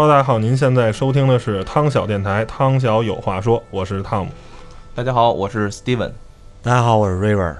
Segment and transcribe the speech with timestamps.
[0.00, 4.32] Hello，大家好，您现在收听的是汤小电台，汤小有话说，我是汤姆。
[4.94, 6.10] 大家好，我是 Steven。
[6.62, 7.56] 大家好，我是 River。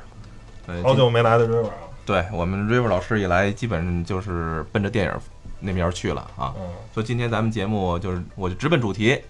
[0.66, 1.74] 呃好久没来的 River 啊，
[2.06, 5.12] 对我们 River 老师一来，基本就是奔着电影
[5.60, 6.54] 那边去了啊。
[6.58, 9.20] 嗯，所以今天咱们节目就是，我就直奔主题。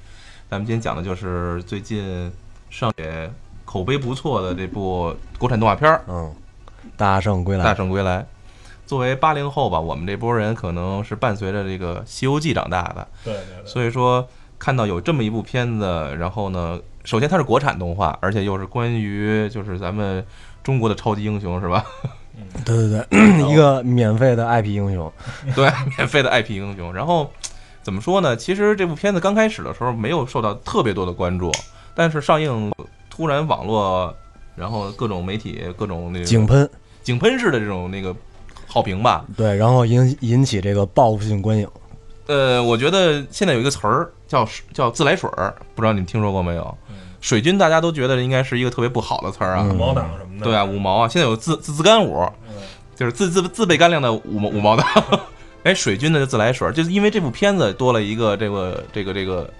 [0.48, 2.30] 咱们今天讲的就是最近
[2.70, 3.28] 上也
[3.64, 6.32] 口碑不错的这部国产动画片儿嗯，
[6.96, 7.74] 大圣归来《大。
[7.74, 8.20] 圣归来》。
[8.90, 15.84] 作为八零后吧，我们这波人可能是伴随着这个《西游记》长大的，对对对，所以说看到有这么一部片子，
[16.18, 20.26] 然后呢，首先它是国产动画，而且又是关于就是咱们
[20.64, 21.84] 中国的超级英雄，是吧？
[22.64, 25.12] 对对对， 一个免费的 IP 英雄。
[25.54, 26.92] 对，免费的 IP 英雄。
[26.92, 27.30] 然后
[27.84, 28.36] 怎么说呢？
[28.36, 31.52] 其实这部片子刚开始的时候没有受到特别多的关注，
[31.94, 32.72] 但是上映
[33.08, 34.12] 突然网络，
[34.56, 36.68] 然后各种媒体、各种那个井喷，
[37.04, 38.12] 井喷式的这种那个
[38.72, 39.24] 好评吧。
[39.36, 41.68] 对，然后引引起这个报复性观影。
[42.26, 46.78] 呃，我觉得现在有一个词儿叫叫自来水儿，不知道你们听说过没有？
[47.20, 49.62] 水军大家都觉得应该是一个特别不好的词儿啊。
[49.64, 52.24] 嗯五毛党什么的，对啊，五毛啊，现在有自自自干五，
[52.94, 54.86] 就是自自自备干粮的五毛五毛党。
[55.64, 59.50] 哎，水军的自来水儿，就是因为这部片子多了一个这个这个这个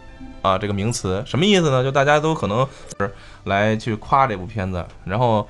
[0.41, 1.83] 啊这个名词，什么意思呢？
[1.83, 2.67] 就大家都可能
[2.99, 3.13] 是
[3.45, 5.47] 来去夸这部片子，然后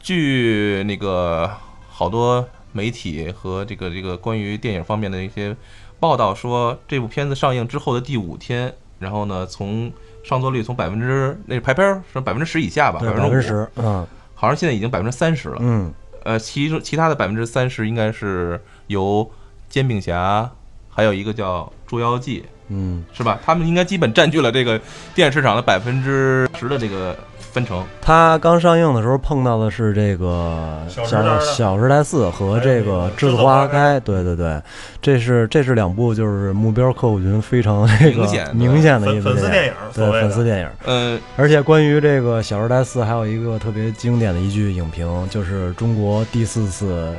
[0.00, 1.50] 据那个
[1.88, 5.56] 好多媒体和这个这个关于电影方面的一些
[6.00, 9.92] 报道说，这部片子上映之后的第五天，然后呢从
[10.24, 13.68] 上座率从百分之那排片儿是百分之十以下吧，对，百分之十。
[13.76, 15.58] 嗯好像现在已经百分之三十了。
[15.60, 15.94] 嗯，
[16.24, 19.30] 呃，其中其他的百分之三十应该是由
[19.68, 20.50] 煎饼侠，
[20.90, 23.38] 还有一个叫《捉妖记嗯，》，是吧？
[23.44, 24.80] 他们应该基本占据了这个
[25.14, 27.16] 电影市场的百分之十的这个
[27.52, 27.84] 分成。
[28.00, 34.00] 他刚上映的时候碰到的是这个小时代的小小时代四和这个栀子花开。
[34.00, 34.60] 对对对，
[35.00, 40.68] 这是这是两部就是目标客户群非常这个明显的明显的一部粉粉丝电影，对粉丝电影。
[40.86, 47.14] 嗯，而且关于这个《小时代四》，还有一个特别经典的一句影评，就是中国第四次，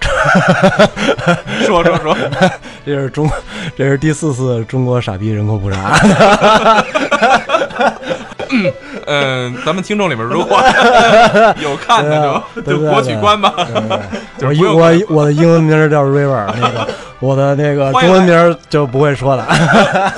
[1.66, 2.16] 说说说，
[2.86, 3.28] 这是中，
[3.76, 5.98] 这是第四次中国傻逼人口普查。
[8.50, 8.72] 嗯、
[9.64, 10.60] 咱们听众里面如果
[11.62, 13.54] 有看的就就国取关吧。
[14.38, 19.44] 就是我我的英文名叫 River，那个 我的那个中文名就不会说了。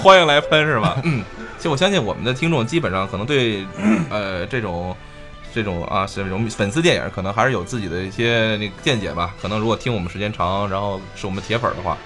[0.02, 0.96] 欢迎来喷是吧？
[1.04, 1.22] 嗯，
[1.56, 3.64] 其实我相信我们的听众基本上可能对
[4.10, 4.94] 呃这种
[5.54, 9.30] 这种啊这种粉丝电影可能还是有自己的一些那个见解吧。
[9.40, 11.96] 可能如果听我们时间长，然后是我们铁粉的话，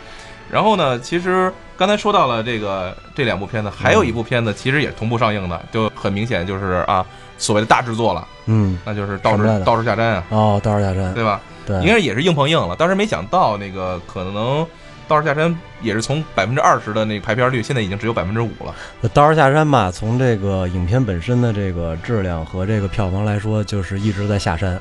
[0.51, 7.05] 然后呢，其实刚才说到了这个这两部片子，还有一部片子其实也同步上映的，就很明显就是啊
[7.37, 11.41] 所谓的大制作了，嗯，那就是道士道士下山啊，哦，道士下山，对吧？
[11.67, 12.77] 对，应该也是硬碰硬了。
[12.77, 14.67] 当时没想到那个可能
[15.09, 18.75] 道士下山也是从百分之二十的那个排片率，现在已经只有百分之五了。
[19.13, 24.81] 道士下山吧，从这个影片本身的这个质量和这个票房来说，就是一直在下山。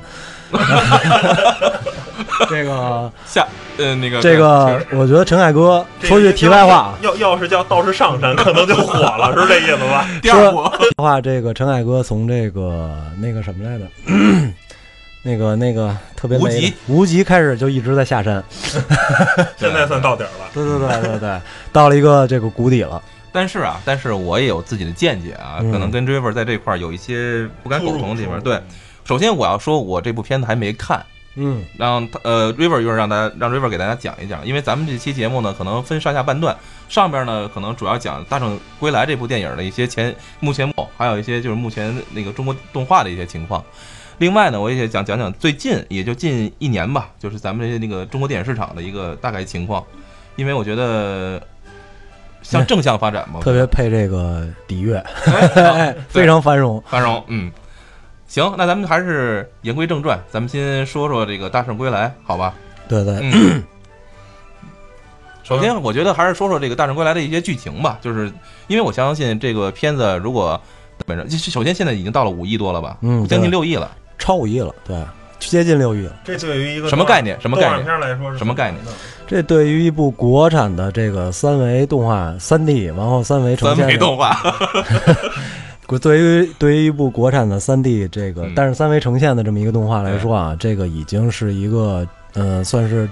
[2.48, 3.46] 这个下
[3.78, 10.06] 呃那个这个，我觉得陈凯歌这说句题外话啊，要要是叫道士上山，可能就火了，是这意思吧？
[10.22, 10.62] 第二部
[10.96, 13.84] 话这个陈凯歌从这个那个什么来着，
[15.22, 18.42] 那个那个特别无极无极开始就一直在下山。
[19.56, 20.50] 现在算到底儿了。
[20.52, 21.40] 对对对对对，
[21.72, 23.00] 到了一个这个谷底了。
[23.32, 28.40] 但是啊，但是我也有自己的见解啊，嗯可能跟 Driver 在这块儿有一些不敢苟同的地方。
[28.40, 28.62] 对，，
[29.04, 31.04] 首先我要说，我这部片子还没看，
[31.36, 36.56] 嗯让他呃 River 一会儿让大家让 River 给大家讲一讲，因为咱们这期节目呢可能分上下半段，
[36.88, 43.62] 上边呢可能主要讲《大圣归来》这部电影的一些前目前还有一些就是目前那个中国动画的一些情况。
[44.18, 49.84] 另外呢，我也想讲讲最近也就近一年吧，就是咱们这些那个中国电影市场的一个大概情况，
[50.36, 51.42] 因为我觉得
[52.40, 55.04] 向正向发展嘛，特别配这个底乐，
[56.08, 56.80] 非常繁荣。
[56.88, 57.50] 繁荣，嗯，
[58.34, 62.52] 行，那咱们还是言归正传，咱们先说说这个《大圣归来》，好吧？
[62.88, 63.62] 对对，嗯，
[65.44, 68.26] 首先，我觉得还是说说这个《大圣归来》的一些剧情吧，就是
[68.66, 70.60] 因为我相信这个片子如果
[71.06, 73.88] 本身，首先现在已经到了五亿多了吧，嗯将近对六亿了，
[74.18, 74.96] 超五亿了，对，
[75.38, 76.16] 接近六亿了。
[76.24, 78.82] 这对于一个什么概念什么概念片来说是什么概念
[79.28, 84.52] 这对于一部国产的这个三维动画三 D，然后三维呈三现的，维动画，国
[85.86, 93.08] 对于对于一部国产的三 D 这个嗯，但是三维呈现的这么一个动画来说啊，这个已经是一个呃，算是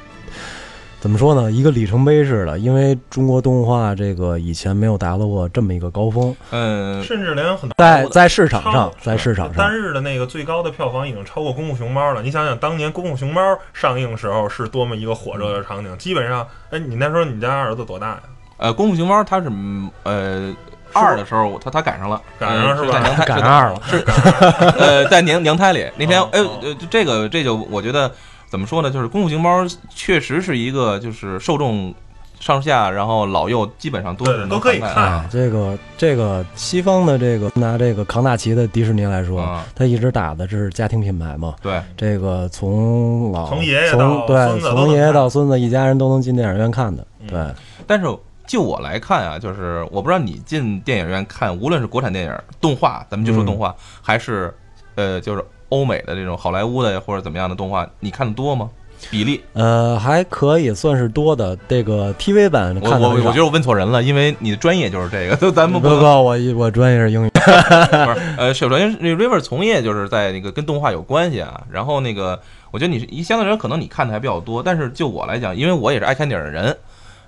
[1.00, 12.22] 怎么说呢，一个里程碑式的，因为中国动画这个以前没有达到过这么一个高峰，嗯，甚至连很在在市场上，在市场上单，日的那个最高的票房已经超过《功夫熊猫》了。
[12.22, 13.40] 你想想，当年《功夫熊猫》
[13.72, 18.22] 上映时候是多么一个火热的场景，基本上，哎，你那时候你家儿子多大呀？
[18.58, 20.54] 呃，《功夫熊猫》它是嗯呃
[20.94, 22.98] 二的时候，他他赶上了，赶上了是吧？
[22.98, 24.04] 呃在娘胎 赶上二了，是。
[24.78, 25.86] 呃，在娘娘胎里。
[25.96, 26.58] 那天哦，哎，哦。
[26.62, 28.10] 呃，这个这就我觉得
[28.48, 28.90] 怎么说呢？
[28.90, 29.62] 就是《功夫熊猫》
[29.94, 31.94] 确实是一个就是受众
[32.40, 41.54] 上下，然后老幼基本上都是能都可以看哎，这个这个西方的这个拿这个扛大旗的迪士尼来说，啊，它一直打的是家庭品牌嘛。
[41.62, 47.06] 对，这个从老从爷爷到对孙子都从爷爷到孙子，一家人都能进电影院看的。
[47.20, 47.28] 嗯。
[47.28, 47.54] 对，
[47.86, 48.06] 但是
[48.46, 54.52] 就我来看啊，就是我不知道你进电影院看，无论是国产电影、动画，咱们就说嗯动画，还是
[54.94, 58.68] 呃，就是欧美的这种好莱坞的或者怎么样的动画，你看的多吗？
[59.10, 59.42] 比例？
[59.54, 61.58] 呃，还可以算是多的。
[61.66, 67.30] 这个 TV 版我我我觉得我问错人了，因为你的专业就是这个， 都咱们不不不，我我专业是英语。
[67.34, 72.40] 不是，呃，首先那 River 从业就是在那个跟动画有关系啊，然后那个
[72.70, 76.76] 我觉得你是一相对来说可能你看的还比较多，但是就我来讲，因为我也是爱看电影的人，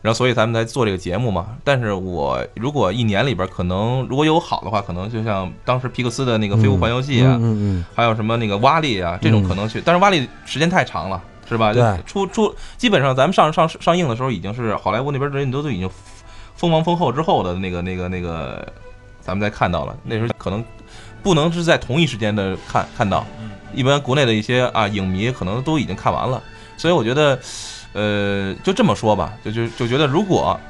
[0.04, 1.56] 然后所以咱们才做这个节目嘛。
[1.64, 11.22] 但是我如果一年里边可能如果有好的话，可能就像当时皮克斯的那个《飞屋环游记》啊，嗯嗯还有什么那个瓦力啊这种嗯可能去，但是瓦力时间太长了。
[11.46, 11.74] 是吧？
[12.06, 15.86] 出出，基本上咱们上上上映的时候，已经是好莱坞那边人都都已经
[16.56, 18.66] 封王封后之后的那个那个那个，
[19.20, 19.94] 咱们再看到了。
[20.04, 20.64] 那时候可能
[21.22, 26.42] 不能是在同一时间的看看到，嗯一般国内的一些啊影迷可能都已经看完了，
[26.78, 27.38] 所以我觉得，
[27.94, 30.60] 呃，就这么说吧，就就就觉得如果，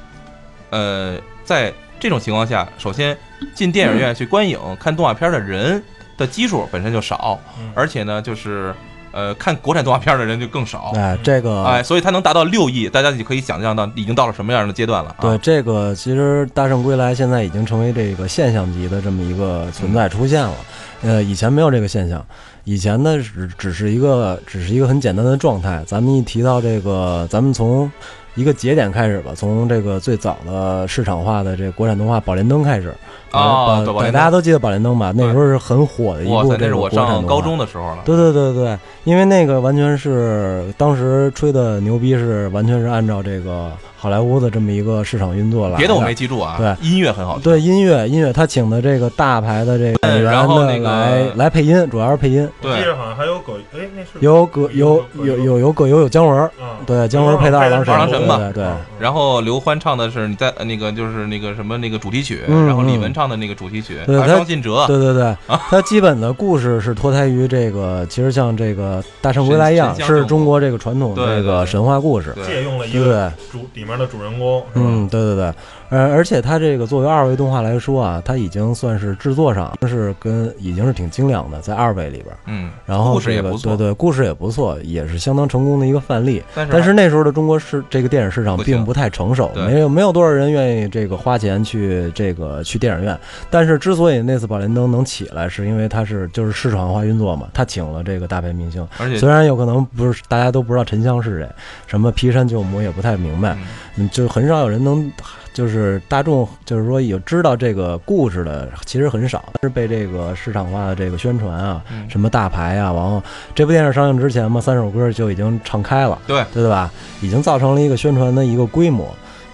[0.71, 3.17] 呃，在这种情况下，首先
[3.55, 5.83] 进电影院去观影、看动画片的人
[6.17, 8.75] 的基数本身就少，嗯而且呢，就是
[9.11, 11.03] 呃看国产动画片的人就更少嗯，。
[11.03, 15.23] 哎，这个哎，所以它能达到六亿，大家就可以想象到已经到了什么样的阶段了、啊。
[15.23, 20.55] 对，这个，其实《大圣归来》现在已经成为这个现象级的这么一个存在出现了。
[21.03, 22.25] 呃，以前没有这个现象，
[22.65, 25.85] 以前呢只只是一个只是一个很简单的状态。
[25.87, 27.91] 咱们一提到这个，咱们从
[28.35, 32.95] 一个节点开始吧，从这个最早的市场化的这国产动画《宝莲灯》开始。
[33.35, 35.13] 哦宝对大家都记得《宝莲灯》吧？
[35.15, 37.99] 那时候是很火的一哇塞，那是我上高中的时候了。
[38.05, 45.77] 对对对对，因为那个完全是当时吹的牛逼，是完全是按照这个好莱坞的这么一个市场运作来。
[45.77, 46.15] 别的我没。
[46.15, 47.43] 记住啊，对音乐很好听。
[47.43, 56.51] 对音乐，音乐他请的这个大牌的这个演员的然后那个来来配音，主要是配音，对，我记得好像还有葛，哎，那是有葛有有有有葛优有姜文
[56.87, 58.65] 对姜文配的二郎神，二郎神嘛对。
[59.01, 72.45] 然后刘欢唱的是你在呃那个就是那个什么那个主题曲，嗯然后李嗯玟唱的那个主题曲，对他张信哲，对对对，它 基本的故事是脱胎于这个，其实像这个《大圣归来》一样，是中国这个传统这个神话故事，对。
[72.47, 73.33] 借用了一个？
[73.51, 75.53] 主里面的主人公，嗯，对对对，
[75.91, 82.39] 呃，而且它这个作为二维动画来说啊，它已经算是制作上是跟已经是挺精良的，在二维里边儿。
[82.47, 86.43] 嗯，然后故事也这个不错对对，故事也不错，也是相当成功的一个范例。
[86.55, 93.19] 但是但是那时候的中国市这个电影市场并不太成熟，没有没有多少人愿意这个花钱去这个去电影院。
[93.51, 101.49] 但是之所以那次宝莲灯能起来，是因为它是就是市场化运作嘛，他请了这个大牌明星，而且虽然有可能不是大家都不知道沉香是谁，
[101.87, 103.67] 什么劈山救母也不太明白，嗯
[103.97, 105.11] 嗯，就很少有人能，
[105.55, 113.23] 就是大众就是说有知道这个故事的，其实很少，是被这个市场化的这个宣传啊，嗯什么大牌啊，然后
[113.55, 116.93] 这部电影上映之前嘛，三首歌就已经唱开了，对对吧？
[117.23, 119.09] 已经造成了一个宣传的一个规模。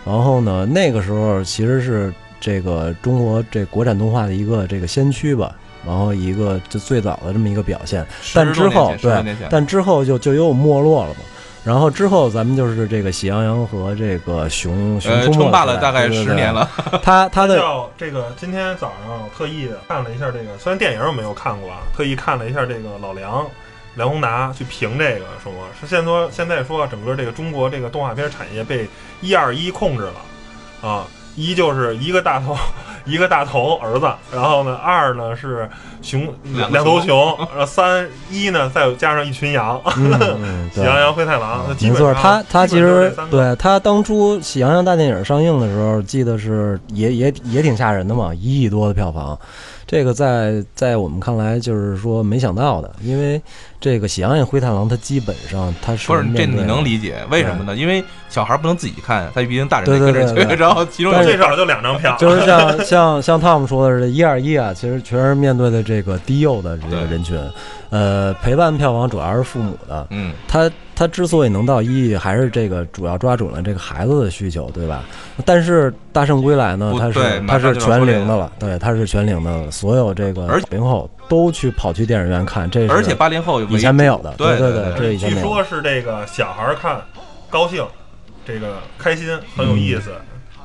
[0.07, 5.55] 然后呢，那个时候其实是这个中国这国产动画的一个这个先驱吧，
[5.87, 8.05] 然后一个就最早的这么一个表现。
[8.35, 11.21] 但之后对但之后就就又没落了嘛。
[11.63, 16.69] 然后之后咱们就是这个喜羊羊和这个熊熊呃出没称霸了大概对对对十年了，
[17.05, 23.47] 他他的叫这个，今天早上特意看了一下这个，虽然电影我没有看过啊，特意看了一下这个老梁
[23.95, 28.89] 梁宏达去评这个，说是现说现在说整个这个中国这个动画片产业被
[29.21, 31.07] 一二一控制了啊，
[31.41, 32.57] 一就是一个大头
[33.07, 35.69] 一个大头儿子，然后呢二呢是
[36.03, 39.81] 熊两两头熊，然后三一呢再加上一群羊。
[40.73, 49.37] 喜羊羊灰太狼，没错，他他其实对他当初《喜羊羊大电影》上映的时候，记得是也也也挺吓人的嘛，一亿多的票房，
[49.91, 53.43] 这个在在我们看来就是说没想到的，因为
[53.81, 57.75] 这个《喜羊羊灰太狼》它基本上它是不是这你能理解为什么呢？
[57.75, 67.37] 因为小孩不能自己看，他毕竟大人对对得跟着去，对对然后其中最少就两张票，就是像 像像汤姆说的是一二一啊，其实全是面对的这个低幼的这个人群，
[67.89, 70.71] 呃，陪伴票房主要是父母的，嗯，他
[71.01, 75.03] 他之所以能到一亿，还是这个主要抓准了这个孩子的需求，对吧？
[75.47, 85.65] 但是《大圣归来》呢不，它是它是全龄的了，对，它是全龄的了，所有这个而零后都去跑去电影院看，这是而且八零后以前没有的，对对对这以前据说没有的。
[85.71, 87.01] 是这个小孩儿看
[87.49, 87.83] 高兴，
[88.45, 89.27] 这个开心
[89.57, 90.11] 很有意思。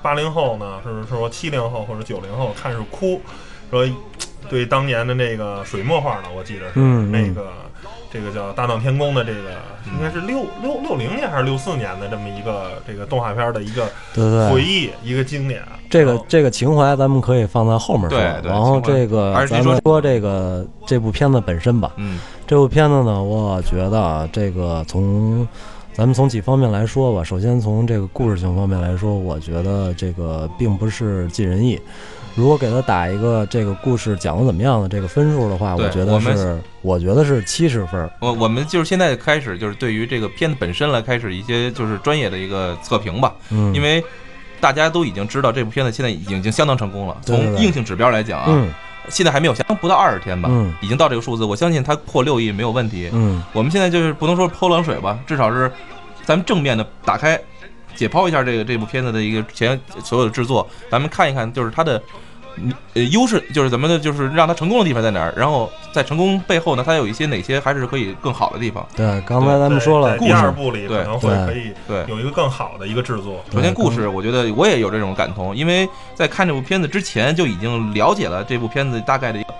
[0.01, 3.21] 八零后呢，是说七零后或者九零后看是哭，
[3.71, 3.87] 说
[4.49, 7.53] 对当年的那个水墨画呢，我记得是那个。
[8.15, 9.49] 这个叫《大闹天宫》的这个，
[9.93, 15.61] 应该是六六六零年还是六四年的这么一个这个动画片的一个对对对，回忆，一个经典。
[15.89, 18.17] 这个这个情怀咱们可以放在后面说。
[18.17, 21.91] 对对然后这个咱们说这个这部片子本身吧。
[21.97, 22.17] 嗯
[22.47, 25.45] 这部片子呢，我觉得啊，这个从
[25.91, 27.21] 咱们从几方面来说吧。
[27.21, 31.77] 首先从这个故事性方面来说，我觉得这个并不是尽人意。
[32.35, 38.11] 如果给他打一个这个故事讲的怎么样的这个分数的话，我觉得是我觉得是七十分儿。
[38.19, 44.03] 我我们就是现在开始，就是对于这个片子本身来开始一些就是专业的一个测评吧，嗯，因为
[44.59, 47.15] 大家都已经知道这部片子现在已经已经相当成功了。
[47.21, 48.69] 从硬性指标来讲啊，嗯
[49.07, 53.09] 现在还没有相当不到二十天吧，嗯已经到这个数字，我相信它破六亿没有问题。
[53.13, 55.71] 嗯我们现在就是不能说泼冷水吧，至少是
[56.25, 57.39] 咱们正面的打开
[57.95, 62.01] 解剖一下这个这部片子的一个前所有的制作，咱们看一看就是它的。
[62.57, 68.85] 嗯呃，优势就是咱们的，就是让他成功的地方在哪儿，然后在成功背后呢，它有一些哪些还是可以更好的地方。
[68.95, 73.43] 对，刚才咱们说了在第二故事，部里可能会对可以对，有一个更好的一个制作。
[73.51, 79.53] 首先，故事我觉得我也有这种感同，因为在看这部片子之前就已经了解了这部片子大概的一个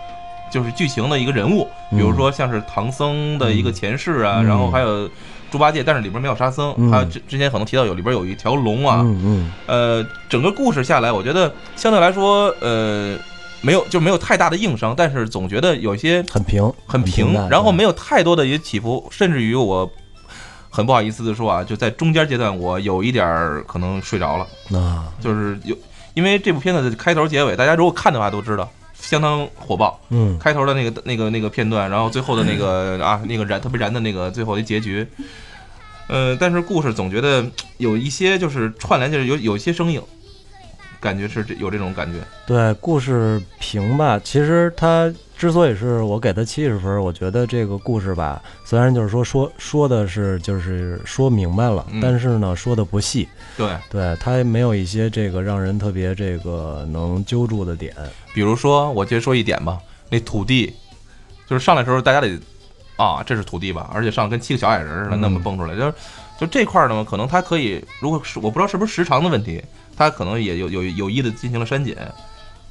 [0.52, 5.10] 就是剧情的一个人物，比如说像是唐僧的一个前世啊，嗯然后还有
[5.56, 6.92] 猪八戒，但是里边没有沙僧，嗯。
[6.92, 9.52] 还有之之前可能提到有里边有一条龙啊，嗯嗯。
[9.68, 13.18] 呃，整个故事下来，我觉得相对来说，呃，
[13.62, 19.90] 没有就没有太大的硬伤，但是总觉得有一些很平，很平，然后没有太多的一些起伏，甚至于我
[20.70, 24.46] 很不好意思的说啊，就在中间阶段，我有一点儿可能睡着了。
[24.78, 25.74] 啊，就是有，
[26.16, 29.98] 因为这部片子的开头结尾，大家如果看的话都知道，相当火爆。
[30.10, 30.38] 嗯。
[30.38, 35.08] 开头的那个那个那个片段，然后最后的那个啊那个燃特别燃的那个最后的结局，
[36.08, 37.46] 呃，但是故事总觉得
[37.78, 40.02] 有一些就是串联，就是有有一些生硬，
[41.00, 42.20] 感觉是这有这种感觉。
[42.46, 44.20] 对，故事平吧。
[44.24, 57.94] 其实它之所以是我给它七十分，我觉得这个故事吧，虽然就是说说说的是就是说明白了，嗯但是呢说的不细，对，对它没有一些这个让人特别这个能揪住的点。
[58.34, 60.74] 比如说我接着说一点吧，那土地，
[61.48, 62.40] 就是上来的时候大家得
[62.98, 65.94] 啊，这是土地吧，而且上跟七个小矮人似的嗯那么蹦出来，就是
[66.40, 69.64] 就这块儿呢，可能它可以，如果是我不知道是不是时长的问题，
[69.96, 71.98] 它可能也有有有意的进行了删减。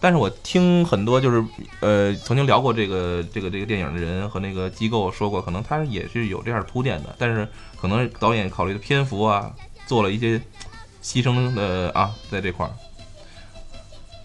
[0.00, 1.42] 但是我听很多就是
[1.80, 7.48] 呃曾经聊过这个这个这个电影的人和那个机构说过，可能他也是有这样铺垫的，但是
[7.80, 9.50] 可能导演考虑的篇幅啊，
[9.86, 10.38] 做了一些
[11.02, 12.72] 牺牲的啊，在这块儿，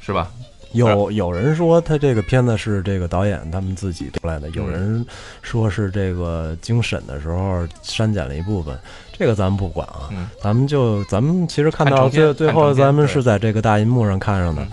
[0.02, 0.30] 是吧？
[0.74, 5.06] 有有人说他这个片子是这个导演他们自己出来的，有人
[5.42, 8.78] 说是这个经审的时候删减了一部分，
[9.12, 10.30] 这个咱们不管啊，嗯。
[10.42, 14.62] 咱们就咱们其实看到看最最后咱们是在这个大银幕上看上的。
[14.62, 14.68] 嗯，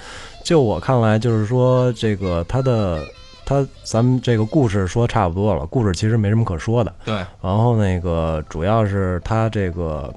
[0.44, 3.02] 就我看来就是说这个他的
[3.44, 10.12] 他咱们这个故事说差不多了，故事其实没什么可说的，对，然后那个主要是他这个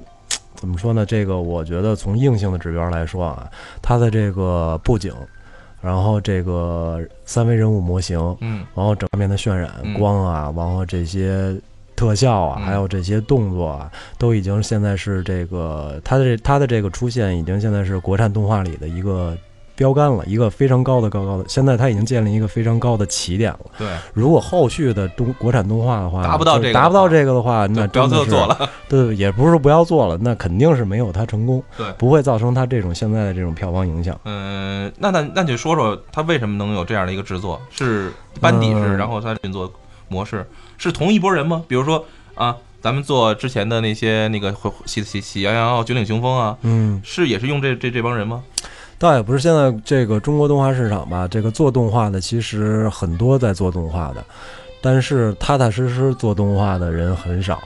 [0.56, 1.06] 怎么说呢？
[1.06, 3.50] 这个我觉得从硬性的指标来说啊，
[3.82, 5.14] 他的这个布景，
[5.82, 11.56] 然后这个三维人物模型，嗯然后整方面的渲染、嗯光啊，然后这些
[11.96, 19.38] 特效啊，嗯还有这些动作啊，都已经现在是这个它的这它的这个出现，已经现在是国产动画里的一个。
[19.80, 23.60] 标杆了一个非常高的高高的，现在它已经建立一个非常高的起点了。
[23.78, 28.70] 对，如果后续的中国产动画的话，达不到这个达不到这个的话，那就不要做做了。
[28.90, 34.20] 对，也不是说不要做了，那肯定是没有它成功，对不会造成它这种现在的这种票房影响。
[34.26, 37.62] 嗯，那那那就说说它为什么能有这样的一个制作？
[37.72, 39.72] 是班底是，嗯然后它运作
[40.10, 40.46] 模式
[40.78, 41.64] 是同一拨人吗？
[41.70, 42.04] 比如说
[42.36, 44.54] 啊，咱们做之前的那些那个
[44.86, 48.44] 喜喜喜羊羊、九岭雄风啊，嗯，是也是用这这这帮人吗？
[49.00, 54.24] 倒也不是现在这个中国动画市场吧，这个做动画的其实很多在做动画的，
[54.82, 57.60] 但是踏踏实实做动画的人很少。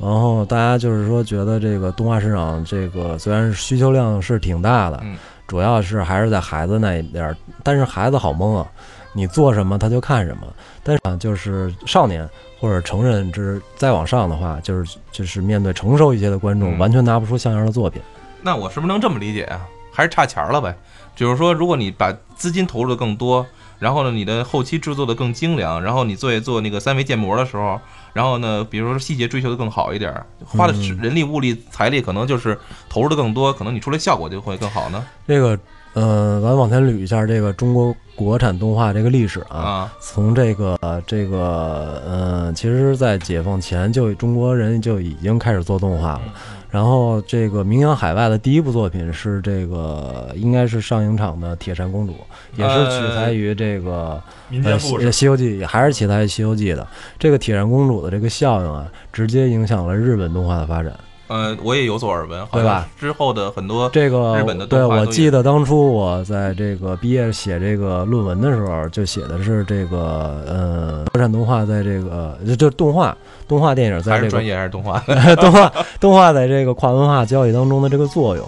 [0.00, 5.16] 然后大家就是说，觉得这个动画市场这个虽然需求量是挺大的嗯，
[5.48, 8.64] 主要是还是在孩子那一边儿，但是孩子好蒙啊，
[9.12, 10.46] 你做什么他就看什么。
[10.84, 12.26] 但是啊，就是少年
[12.60, 18.00] 或者成人之再往上的话，就是就是面对成熟一些的观众，嗯完全拿不出像样的作品。
[18.40, 19.66] 那我是不是能这么理解啊？
[19.98, 20.72] 还是差钱儿了呗？
[21.16, 23.44] 就是说，如果你把资金投入的更多，
[23.80, 27.80] 然后呢，你的后期制作的更精良，然后你做做那个三维建模的时候，
[28.12, 32.56] 然后呢，比如说细节追求的更好一点儿，花的嗯人力、物力、财力可能就是
[32.88, 35.04] 投入的更多，可能你出来效果就会更好呢。
[35.26, 35.58] 这个，
[35.94, 39.58] 呃，咱往前捋一下这个中国国产动画这个历史啊。
[39.58, 40.78] 啊，从这个
[41.08, 46.22] 这个，呃，其实，在解放前就中国人就已经开始做动画了。
[46.70, 52.12] 然后这个名扬海外的第一部作品是这个应该是上影厂的《铁扇公主》，
[52.56, 56.86] 也是取材于这个呃西民间故事《西游记》，还是取材于《西游记》的。
[57.18, 60.92] 这个铁扇公主的这个效应啊，直接影响了日本动画的发展。
[61.28, 73.16] 呃，我也有所耳闻，好对吧之后的很多这个日本的对我记得当初我在这个毕业写这个论文的时候，就写的是这个呃，国产动画在这个就就动画
[73.46, 74.98] 动画电影在这个专业还是动画？
[75.36, 78.44] 动画动画在这个跨文化交易当中的这个作用。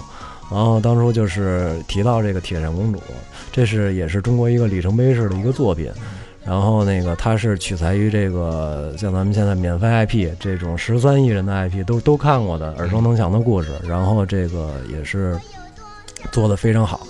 [0.50, 3.00] 然后当初就是提到这个铁扇公主，
[3.52, 5.88] 这是也是中国一个里程碑式的一个作品。
[6.44, 15.38] 然后那个它是取材于这个像咱们现在免费 IP 这种十三亿人的 IP 都都看过的耳熟能详的故事，然后这个也是
[16.32, 17.06] 做的非常好。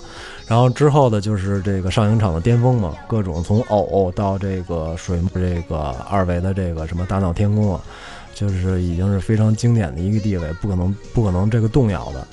[0.47, 7.81] 然后之后的就是这个上影厂的巅峰嘛，各种从偶到这个水木这个二维的这个什么大闹天宫啊，
[8.33, 12.27] 就是已经是非常经典的一个地位，不可能不可能这个动摇的。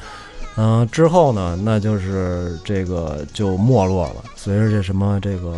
[0.57, 5.57] 嗯、之后呢，那就是这个就没落了，随着这什么这个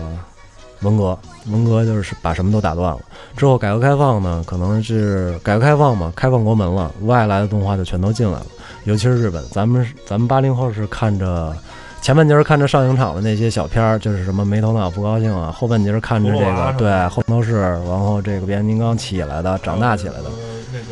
[0.83, 1.19] 文革，
[1.51, 3.01] 文革就是把什么都打断了。
[3.37, 8.47] 之后改革开放呢，可能是改革开放嘛，开放国门了，外来的动画就全都进来了，
[8.85, 9.43] 尤其是日本。
[9.51, 11.55] 咱们咱们八零后是看着
[12.03, 20.31] 前半截儿看着上影厂的那些小片儿，就是什么没头脑不高兴啊，后半截儿看着这个对后头是，然后这个变形金刚起来的，长大起来的，呃
[20.73, 20.85] 那个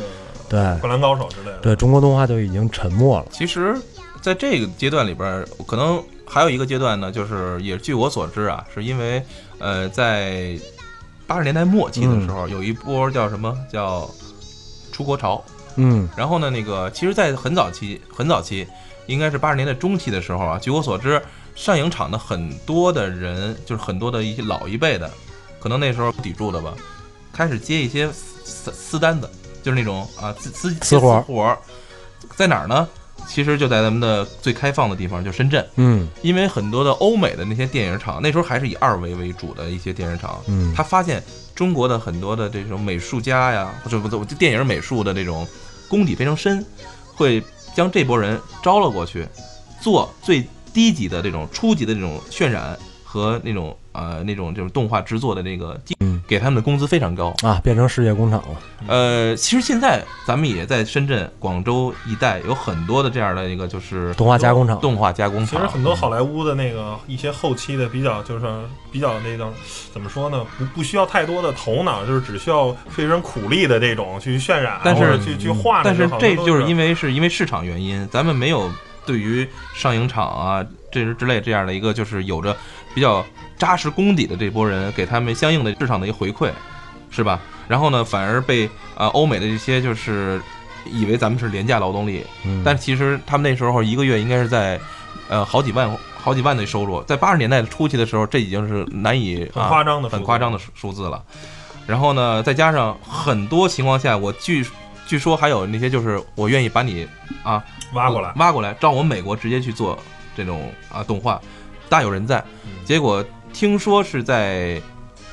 [0.48, 1.58] 对灌篮高手之类的。
[1.62, 3.26] 对，中国动画就已经沉默了。
[3.30, 3.74] 其实，
[4.20, 9.22] 在这个阶段里边儿，可能还有一个阶段呢，就是也据我所知啊，是因为
[9.58, 10.58] 呃，在
[11.26, 14.08] 八十年代末期的时候，有一波叫什么叫
[14.92, 15.42] 出国潮。
[15.80, 18.66] 嗯然后呢，那个其实，在很早期，很早期，
[19.06, 21.22] 应该是八十年代中期的时候啊，据我所知，
[21.54, 25.08] 上影厂的很多的人，就是很多的一些老一辈的，
[25.60, 26.74] 可能那时候抵住的吧，
[27.32, 29.30] 开始接一些私私单子，
[29.62, 31.56] 就是那种啊私私私活
[32.34, 32.88] 在哪儿呢？
[33.28, 36.08] 其实就在咱们的最开放的地方，就深圳，嗯。
[36.22, 41.22] 因为很多的欧美的那些电影厂，那时候还是以二维为主的一些电影厂，嗯，他发现
[41.54, 45.46] 中国的很多的这种美术家呀，或者不对，电影美术的这种
[45.88, 46.64] 功底非常深，
[47.14, 47.42] 会
[47.74, 49.26] 将这波人招了过去，
[49.80, 57.34] 做最低级的这种初级的这种渲染和那种呃那种就是动画制作的那个，嗯给他们的工资非常高。
[57.42, 58.56] 啊，变成世界工厂了。
[58.86, 65.46] 呃，其实现在咱们也在深圳、广州一带有很多的这样的一个就是动画加工厂动画加工厂。
[65.46, 68.46] 其实很多好莱坞的那个一些后期的比较就是
[68.90, 69.52] 比较那个
[69.92, 70.44] 怎么说呢？
[70.56, 75.94] 不不需要太多的头脑，就是只需要非常苦力的这种去渲染，但是去去画但。
[75.94, 78.70] 是这就是因为为是因为市场原因，咱们没有
[79.04, 82.56] 对于上影厂啊这之类这样的一个就是有着
[82.98, 83.24] 比较
[83.56, 86.50] 扎实功底的这波人，给他们相应的市场的一个回馈，
[87.10, 87.38] 是吧？
[87.68, 90.42] 然后呢，反而被啊、欧美的这些就是
[90.84, 94.80] 以为咱们是廉价劳动力，嗯，但其实他们那时候一个月应该是在
[95.28, 101.22] 呃好几万好几万的收入，在八十年代初期的时候，这已经是难以很啊夸张的很夸张的数数字了。
[101.86, 104.66] 然后呢，再加上很多情况下，我据
[105.06, 107.06] 据说还有那些就是我愿意把你
[107.44, 108.32] 啊挖过来。
[108.34, 109.96] 挖过来，照我们美国直接去做
[110.36, 111.40] 这种啊动画，
[111.88, 112.38] 大有人在。
[112.64, 113.22] 嗯结果
[113.52, 114.80] 听说是在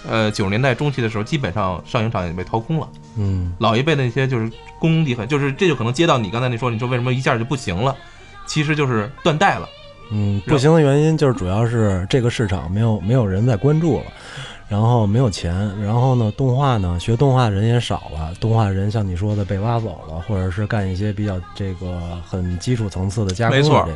[0.06, 2.90] 呃九十年代中期的时候，基本上上影厂也被掏空了。
[3.18, 7.96] 嗯老一辈的那些就是功底很，就是这就可能接到你刚才那说，你说为什么一下就不行了？
[8.46, 9.70] 其实就是断代了。
[10.12, 14.06] 嗯，不行的原因就是主要是这个市场没有没有人在关注了，
[14.68, 23.88] 然后没有钱，然后呢，动画呢学动画人也少了，动画人像你说的被挖走了，或者是干一些比较这个很基础层次的加工的没错，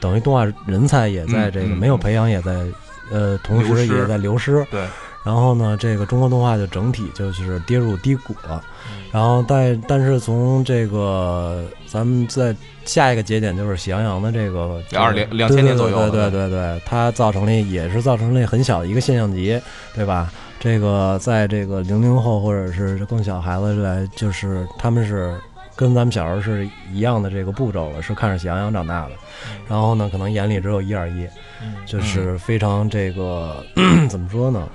[0.00, 2.66] 等于动画人才也在这个没有培养，也在
[3.12, 4.66] 呃同时也在流失。
[4.70, 4.84] 对，
[5.24, 8.62] 然后呢，这个中国动画就整体就是跌入低谷了。
[8.90, 19.60] 嗯然后但但是从这个咱们在下一个节点就是喜羊羊的这个二零对2000年左右对了对对对对，它造成了也是造成了很小的一个现象级，
[19.94, 20.30] 对吧？
[20.60, 25.34] 这个在这个零零后或者是更小孩子来，就是他们是
[25.76, 29.12] 跟咱们小时候是一样的这个步骤了，是看着喜羊羊长大的。
[29.68, 31.26] 然后呢，可能眼里只有一二一，
[31.62, 33.64] 嗯就是非常这个
[34.10, 34.68] 怎么说呢？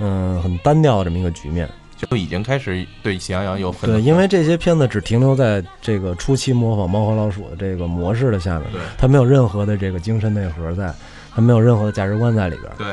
[0.00, 1.68] 嗯，很单调的这么一个局面。
[1.98, 10.94] 就已经开始对喜羊羊有很对，因为这些片子只停留在这个初期模仿猫和老鼠的这个模式的下面，对它没有任何的这个精神内核在，
[11.34, 12.72] 它没有任何的价值观在里边。
[12.78, 12.86] 对，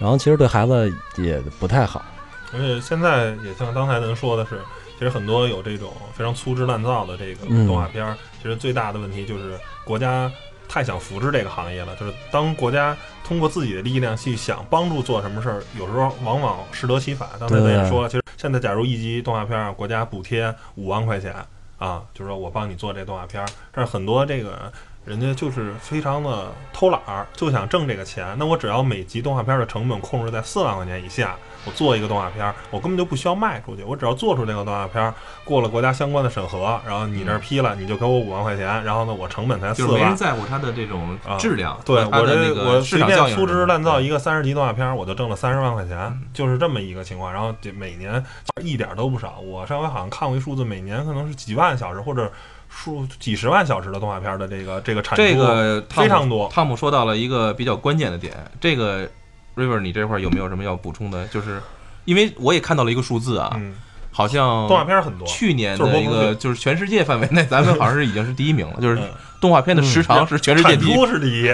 [0.00, 2.04] 然后其实对孩子也不太好。
[2.52, 4.60] 而且现在也像刚才咱说的是，
[4.98, 10.30] 其实很多有这种非常粗制滥造的这个嗯动画片儿，其实最大的问题就是国家
[10.68, 11.94] 太想扶持这个行业了。
[11.96, 17.28] 就是当国家通过自己的力量去想帮助做什么事儿，有时候往往适得其反。
[17.38, 21.34] 刚才咱也说了，其实现在假如一集动画片儿国家补贴五万块钱，
[21.78, 24.72] 啊，就是说我帮你做这动画片儿，但是很多这个
[25.04, 28.34] 人家就是非常的偷懒儿，就想挣这个钱。
[28.38, 35.12] 那我只要每集动画片的成本控制在四万块钱以下，我做一个动画片儿，我根本就不需要卖出去，我只要做出这个动画片儿，
[35.44, 40.16] 过了国家相关的审核，然后你这儿批了，你就给我五万块钱，然后呢，我成本才四就是没人。
[40.16, 47.32] 在乎它的这种啊质量，对我这我随便粗制滥造一一个三十集动画片儿，我就挣了三十万块钱，就是这么一个情况。
[47.32, 48.22] 然后这每年
[48.62, 52.30] 一点儿都不少，我上回好像看过一数字，每年可能是几万小时或者
[52.68, 56.48] 数几十万小时的动画片儿的这个这个产出，这个非常多。
[56.48, 59.08] 汤姆说到了一个比较关键的点，这个
[59.56, 61.26] River，你这块儿有没有什么要补充的？
[61.28, 61.60] 就是
[62.04, 63.74] 因为我也看到了一个数字啊，嗯，
[64.10, 69.08] 好像动画片儿很多，去年的一个就是全世界范围内，咱们好像是已经是第一名了，就是嗯
[69.40, 70.94] 动画片的时长是全世界第一。
[70.94, 71.52] 出是第一，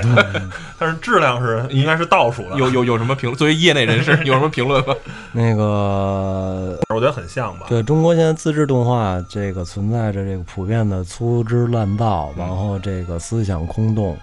[0.78, 2.56] 但是质量是应该是倒数的。
[2.56, 3.34] 有有有什么评？
[3.34, 4.94] 作为业内人士，有什么评论吗？
[5.32, 7.66] 那个 我觉得很像吧。
[7.68, 14.16] 对中国现在自制动画这个存在着这个普遍的粗制滥造，嗯然后这个思想空洞，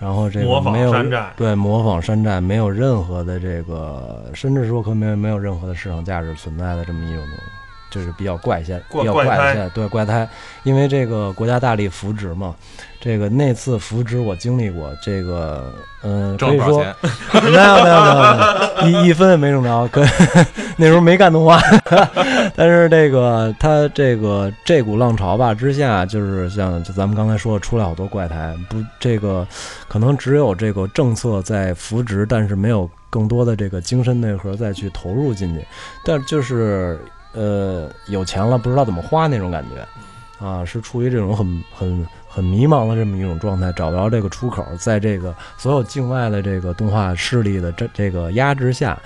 [0.00, 7.59] 然后这模仿个没有山寨对模仿山寨，没有任何的这个，甚至说可没有没有任何的市场价值存在的这么一种东西。
[7.90, 10.28] 就是比较怪现，怪比较怪胎怪现，对怪胎，
[10.62, 12.54] 因为这个国家大力扶植嘛，
[13.00, 15.72] 这个那次扶植我经历过，这个
[16.02, 16.84] 嗯、可以说？
[17.42, 19.88] 没有没有没有没有，一一分也没挣着。
[19.88, 20.02] 可
[20.76, 21.60] 那时候没干动画，
[22.56, 28.54] 但是这个他这个这股浪潮吧之下，就是像就咱们刚才说的，出来好多怪胎。
[28.68, 29.46] 不，这个
[29.88, 35.64] 可能只有这个政策在扶植，但是没有更多的这个精神内核再去投入进去。
[36.04, 36.98] 但就是
[37.32, 40.44] 呃有钱了不知道怎么花那种感觉。
[40.44, 48.98] 啊，是处于这种很很很迷茫的这么一种状态，找不着这个出口，在这个所有境外的这个动画势力的这这个压制下，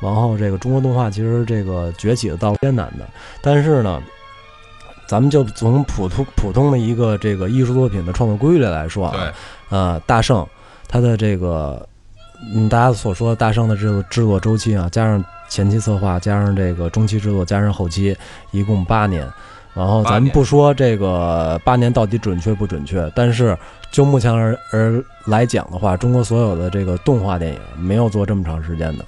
[0.00, 3.06] 然后这个中国动画其实这个崛起的道路艰难的，
[3.40, 4.02] 但是呢。
[5.08, 9.32] 咱们就从普通普通的一个这个艺术作品的创作规律来说啊，
[9.68, 10.44] 呃，大圣
[10.88, 11.88] 它的这个，
[12.52, 18.16] 嗯，大家所说的大圣的制作制作周期啊，加上前期策划，加上这个中期制作，加上后期，
[18.50, 19.26] 一共八年。
[19.74, 23.54] 然后咱们不说这个八年到底准确不准确，但是
[23.90, 29.04] 就目前而而来讲的话，中国所有的这个动画电影没有做这么长时间的，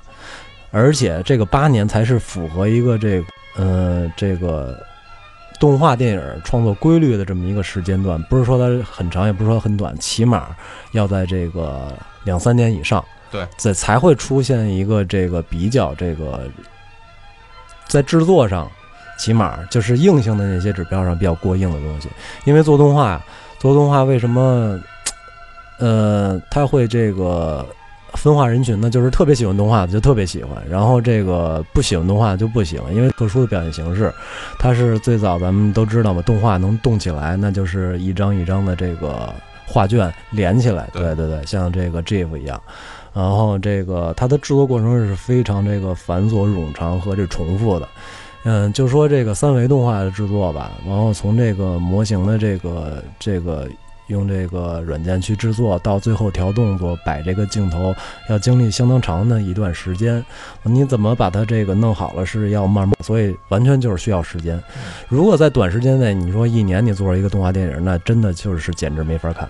[0.71, 4.79] 而且这个八年才是符合一个这个呃这个
[5.59, 10.49] 动画电影创作规律的这么一个时间段，不是说它很长，也不是说很短，起码
[10.93, 16.49] 要在这个两三年以上，对，这才会出现一个这个比较这个
[17.87, 18.71] 在制作上，
[19.19, 22.09] 起码就是硬性的那些指标上比较过硬的东西。
[22.45, 23.21] 因为做动画，
[23.59, 24.81] 做动画为什么
[25.79, 27.67] 呃它会这个
[28.15, 28.89] 分化人群呢？
[28.89, 34.13] 就是特别喜欢动画的就特别喜欢，然后这个不喜欢动画就不喜欢，因为特殊的表现形式。
[34.59, 39.33] 它是最早咱们都知道嘛，动画能动起来，那就是一张一张的这个
[39.67, 42.61] 画卷连起来，对对对对，像这个 GIF 一样。
[43.13, 47.89] 然后这个它的制作过程是非常这个繁琐、冗长和这重复的。
[48.45, 53.69] 嗯，就说这个三维动画的制作吧，然后从这个模型的这个这个
[54.07, 57.95] 用这个软件去制作，到最后调动作、摆这个镜头，
[58.31, 60.25] 要经历相当长的一段时间。
[60.63, 64.59] 你怎么把它这个弄好了，是要慢慢，所以完全就是需要时间。
[65.09, 69.47] 如果在短时间内，你说一年你做一个动画电影，那真的就是简直没法看。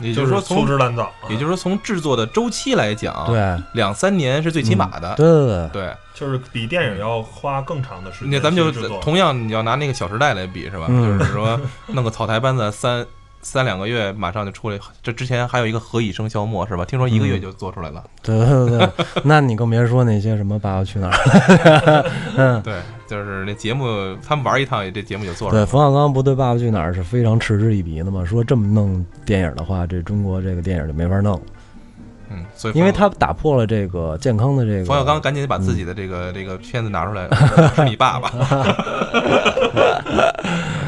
[0.00, 5.14] 嗯，也就是说从，制滥造，也就是说从制作的周期来讲，对，两三年是最起码的。
[5.16, 8.30] 对对对，对，就是比电影要花更长的时间。
[8.30, 10.86] 那咱们就同样，你要拿那个《小时代》来比是吧？
[10.88, 13.06] 嗯就是说弄个草台班子三
[13.48, 16.84] 三两个月马上就出来，这之前还有一个何以笙箫默是吧？
[16.84, 18.02] 听说一个月就做出来了。
[18.20, 18.90] 对对对，
[19.22, 21.12] 那你更别说那些什么《爸爸去哪儿》
[21.86, 22.74] 了嗯，对，
[23.06, 23.86] 就是那节目
[24.26, 31.40] 他们玩一趟，这节目就做出来了对，冯小刚不对《爸爸去哪儿》是非常嗤之以鼻的嘛，说这么弄电影的话，这中国这个电影就没法弄，
[32.30, 34.84] 嗯，所以因为他打破了这个健康的这个。
[34.86, 37.28] 冯小刚赶紧把自己的这个这个片子拿出来，
[37.76, 38.28] 是你爸爸。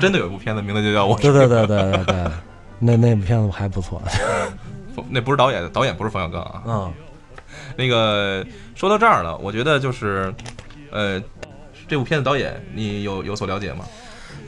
[0.00, 2.24] 真的有一部片子名字就叫我对对对对对，
[2.78, 4.02] 那那部片子还不错。
[5.08, 6.62] 那不是导演，导演不是冯小刚啊。
[6.66, 6.92] 嗯，
[7.76, 10.34] 那个说到这儿了，我觉得就是，
[10.90, 11.22] 呃，
[11.86, 13.84] 这部片子导演你有有所了解吗？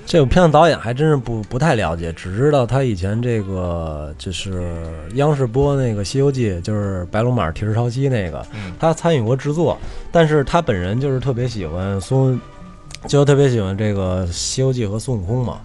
[0.07, 4.75] 这部片子导演还真是不不太了解，只知道他以前这个就是
[5.15, 9.79] 央视播那个《西游记》，就是白龙马、铁石朝西那个，嗯他参与过制作，
[10.11, 12.41] 但是他本人就是特别喜欢孙，
[13.07, 15.61] 就特别喜欢这个《西游记》和孙悟空嘛。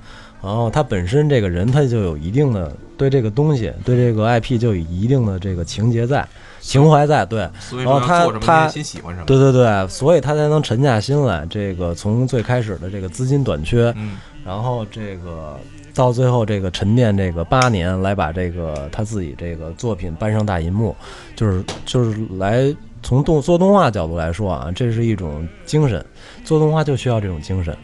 [0.46, 6.24] 然后他本身这个人，他就有一定的对这个东西，对这个 IP 就有一定的这个情节在，
[6.62, 7.40] 情怀在，对。
[7.76, 9.26] 然后他他你得先喜欢什么。
[9.26, 11.48] 对对对，所以他才能沉下心来。
[11.50, 15.60] 这个从最开始的这个资金短缺，嗯，然后这个
[15.96, 20.96] 到最后这个沉淀这个八年，来把这个他自己这个作品搬上大银幕，
[21.36, 26.06] 就是就是来从动做动画角度来说啊，这是一种精神，
[26.44, 27.76] 做动画就需要这种精神。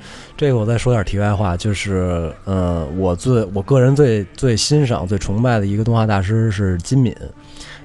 [0.42, 7.16] 这个我再说点题外话，就是呃，我最我个人最最欣赏、最崇拜的一个动画大师是金敏，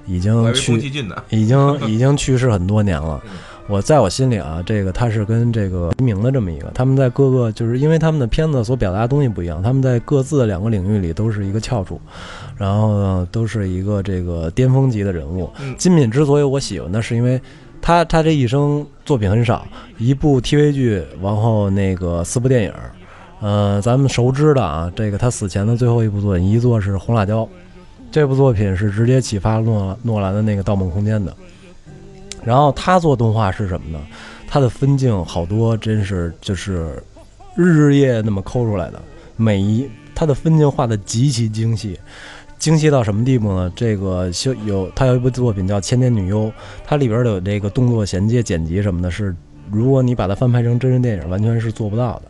[0.06, 0.72] 已经去。
[1.28, 3.32] 已经 已经去世很多年了嗯。
[3.68, 12.00] 我在我心里啊，这个他是跟这个齐名的这么一个，他们在各个就是因为他们的片子所表达的东西不一样，他们在各自的两个领域里都是一个翘楚，
[12.56, 15.50] 然后呢都是一个这个巅峰级的人物。
[15.60, 17.38] 嗯金敏之所以我喜欢他，是因为
[17.86, 19.64] 他他这一生作品很少，
[19.96, 22.72] 一部 TV 剧，然后那个四部电影。
[23.40, 27.42] 呃，咱们熟知的啊，这个他死前的最后一部作品，一作是《红辣椒》，
[28.10, 31.32] 这部作品是直接启发诺诺兰的那个《盗梦空间》的。
[32.42, 34.04] 然后他做动画是什么呢？
[34.48, 37.00] 他的分镜好多真是就是
[37.54, 39.00] 日夜那么抠出来的，
[39.36, 41.96] 每一他的分镜画的极其精细，
[42.58, 43.72] 精细到什么地步呢？
[43.76, 46.44] 这个修有他有一部作品叫《千年女优》，
[46.84, 49.34] 它里边的这个动作衔接、剪辑什么的，是
[49.70, 52.22] 如果你把它翻拍成真人电影，完全是做不到的，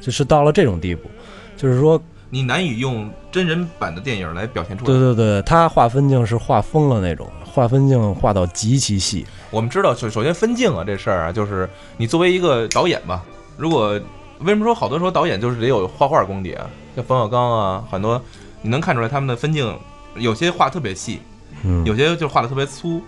[0.00, 1.08] 就是到了这种地步，
[1.56, 4.86] 就是说你难以用真人版的电影来表现出来。
[4.86, 9.26] 对对对，他画分镜是画疯了那种，画分镜画到极其细。
[9.50, 13.24] 我们知道，首首先分镜啊这事儿啊，就是你作为一个导演吧，
[13.56, 14.00] 如果
[14.40, 18.20] 为什么说好多说导演就是得有画画功底啊，像冯小刚啊，很多
[18.62, 19.72] 你能看出来他们的分镜
[20.16, 21.20] 有些画特别细，
[21.64, 23.02] 嗯，有些就画的特别粗，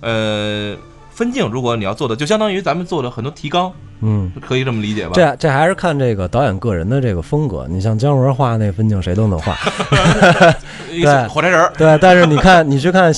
[0.00, 0.76] 呃。
[1.14, 5.12] 分镜，如果你要做的，就相当于咱们做的很多提纲，嗯，可以这么理解吧？
[5.14, 7.64] 这这还是看这个导演个人的这个风格。
[7.70, 9.56] 你像姜文画那分镜，谁都能画，
[10.90, 11.96] 对火柴人儿，对。
[11.98, 13.14] 但是你看，你去看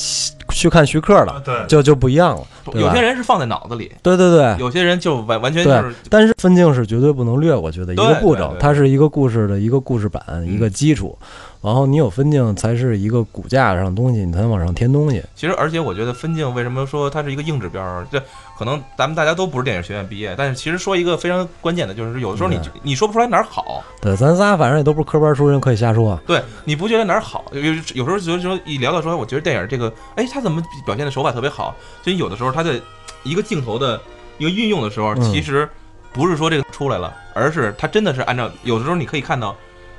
[0.51, 2.42] 去看徐克了，对，就就不一样了。
[2.70, 11.18] 对有些人是放在脑子里，对对对有些人就完完全就是，但是分镜是绝对不能略过去的一个步骤它是一个故事的一个故事板，嗯一个基础。
[11.66, 15.20] 然后你有分镜，才是一个骨架上的东西，你才能往上添东西。
[15.35, 18.07] 其实，而且我觉得分镜为什么说它是一个硬指标？
[18.09, 18.22] 这
[18.57, 26.16] 可能咱们大家都不是电影学院毕业，但是其实说一个非常关键的，就是有的时候你你说不出来哪儿好，对，咱仨反正也都不是科班出身，可以瞎说。
[26.24, 27.44] 对你不觉得哪儿好？
[27.50, 31.74] 有有有时候觉得说一聊到说，我觉得电影这个，哎，他怎么表现的手法特别好？
[32.05, 32.81] 所以有的时候他的
[33.24, 34.00] 一个镜头的
[34.38, 35.68] 一个运用的时候，嗯其实
[36.12, 39.57] 不是说这个出来了，而是他真的是按照有的时候你可以看到，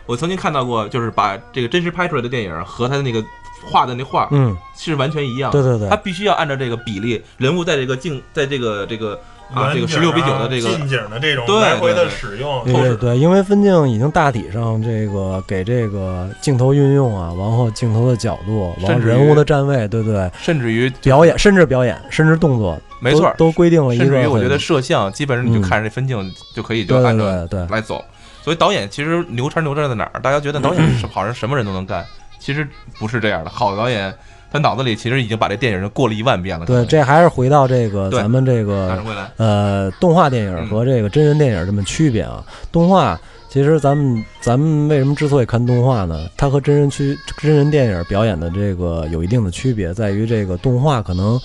[0.08, 3.24] 我曾经看到过，就是把这个真实拍出来的电影和他的那个
[3.70, 5.52] 画的那画嗯，是完全一样。
[5.52, 9.20] 对对对他，必须要按照这个比例，人物在这个镜，在这个这个
[9.54, 24.06] 啊这个十六比九的这个近景的这种对来回的对对使用，对对对，因为分镜已经大体上这个给这个镜头运用啊，然后镜头的角度，然后甚至人物的站位，对对，甚至于表演，甚至表演，甚至动作，没错都都规定了一个。
[24.06, 28.04] 甚至于我觉得摄像基本上你就嗯看着这分镜就可以就按照对对对，来走。
[28.48, 30.22] 所以导演其实牛叉牛叉在哪儿？
[30.22, 32.06] 大家觉得导演 是好像什么人都能干，
[32.40, 32.66] 其实
[32.98, 33.50] 不是这样的。
[33.50, 34.14] 好的导演
[34.50, 36.66] 他脑子里其实已经把这电影过了一万遍了。
[36.66, 39.04] 对，这还是回到这个咱们这个
[39.36, 42.42] 呃动画电影嗯和这个真人电影这么区别啊。
[42.72, 46.18] 动画其实咱们咱们为什么之所以看动画呢？
[46.38, 51.38] 它和真人区真人电影表演的这个有一定的区别，在于这个动画可能。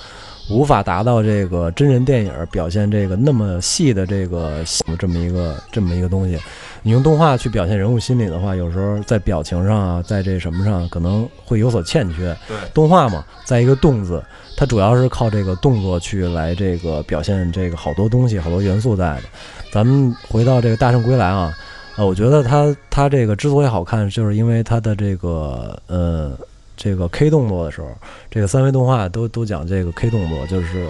[0.51, 4.59] 无法达到这个真人电影表现这个那么细的这个
[4.99, 6.37] 这么一个这么一个东西，
[6.83, 12.37] 你用动画去表现人物心理的话，有时候在表情上啊，在这什么上可能会有所欠缺。
[12.49, 14.23] 对，动画嘛，在一个动字，
[14.57, 19.23] 它主要是靠这个动作去来这个表现这个好多东西、好多元素在的。
[19.71, 21.57] 咱们回到这个《大圣归来》啊，
[21.97, 26.37] 呃，我觉得它它这个之所以好看，就是因为它的这个呃
[26.77, 27.89] 这个 K 动作的时候，
[28.29, 30.89] 这个三维动画都都讲这个 K 动作，就是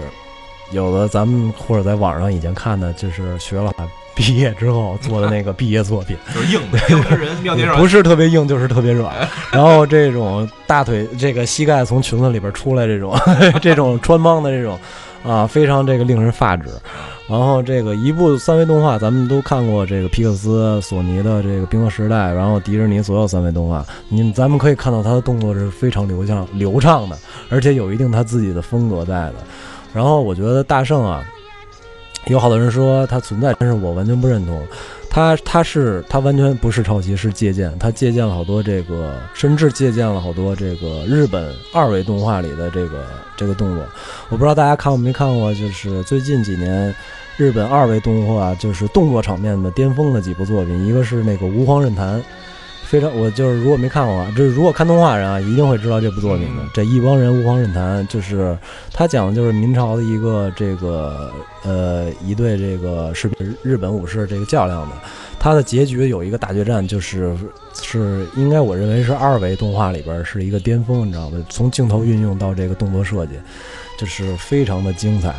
[0.71, 3.71] 有的咱们或者在网上已经看的，就是学了
[4.15, 6.15] 毕业之后做的那个毕业作品。
[6.33, 9.13] 就是硬的，硬的人妙 天软不是特别硬，就是特别软。
[9.51, 13.15] 然后这种大腿、这个膝盖从裙子里边出来，这种
[13.61, 14.79] 这种穿帮的这种
[15.23, 16.69] 啊，非常这个令人发指。
[17.25, 27.17] 然后这个一部三维动画，咱们都看过这个皮克斯、索尼的这个《冰河时代》，然后迪士尼所有三维动画，你咱们可以看到它的动作是非常流畅、流畅的，
[27.49, 29.35] 而且有一定他自己的风格在的。
[29.93, 31.23] 然后我觉得大圣啊，
[32.25, 34.65] 有好多人说它存在，但是我完全不认同。
[35.09, 37.71] 它它是它完全不是抄袭，是借鉴。
[37.79, 43.05] 它借鉴了好多这个，甚至借鉴了好多这个日本二维动画里的这个
[43.37, 43.85] 这个动作。
[44.29, 46.93] 我不知道大家看过没看过，就是最近几年
[47.37, 52.19] 日本二维动画就是动作场面的巅峰的几部作品，一个是那个吾皇刃坛。
[52.93, 56.61] 非常，我就是如果没看过啊，就是如果看动画人啊，一定会知道这部作品的。
[56.61, 58.55] 嗯这一帮人吾皇任谈，就是
[58.91, 61.31] 他讲的就是明朝的一个这个
[61.63, 63.27] 呃一对这个是
[63.63, 64.95] 日本武士这个较量的，
[65.39, 67.35] 他的结局有一个大决战，就是
[67.81, 71.43] 是应该我认为是二维动画里边是一个巅峰，你知道吗？
[71.49, 73.33] 从镜头运用到这个动作设计，
[73.97, 75.33] 就是非常的精彩。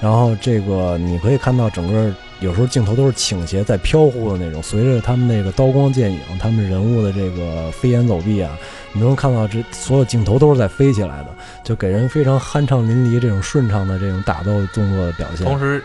[0.00, 8.56] 然后这个你可以看到整个有时候镜头都是倾斜在飘忽的那种，随着他们那个刀光剑影，他们人物的这个飞檐走壁啊，
[8.92, 11.28] 你都能看到这所有镜头都是在飞起来的，
[11.62, 15.46] 就给人非常酣畅淋漓这种顺畅的这种打斗动作的表现。
[15.46, 15.82] 同时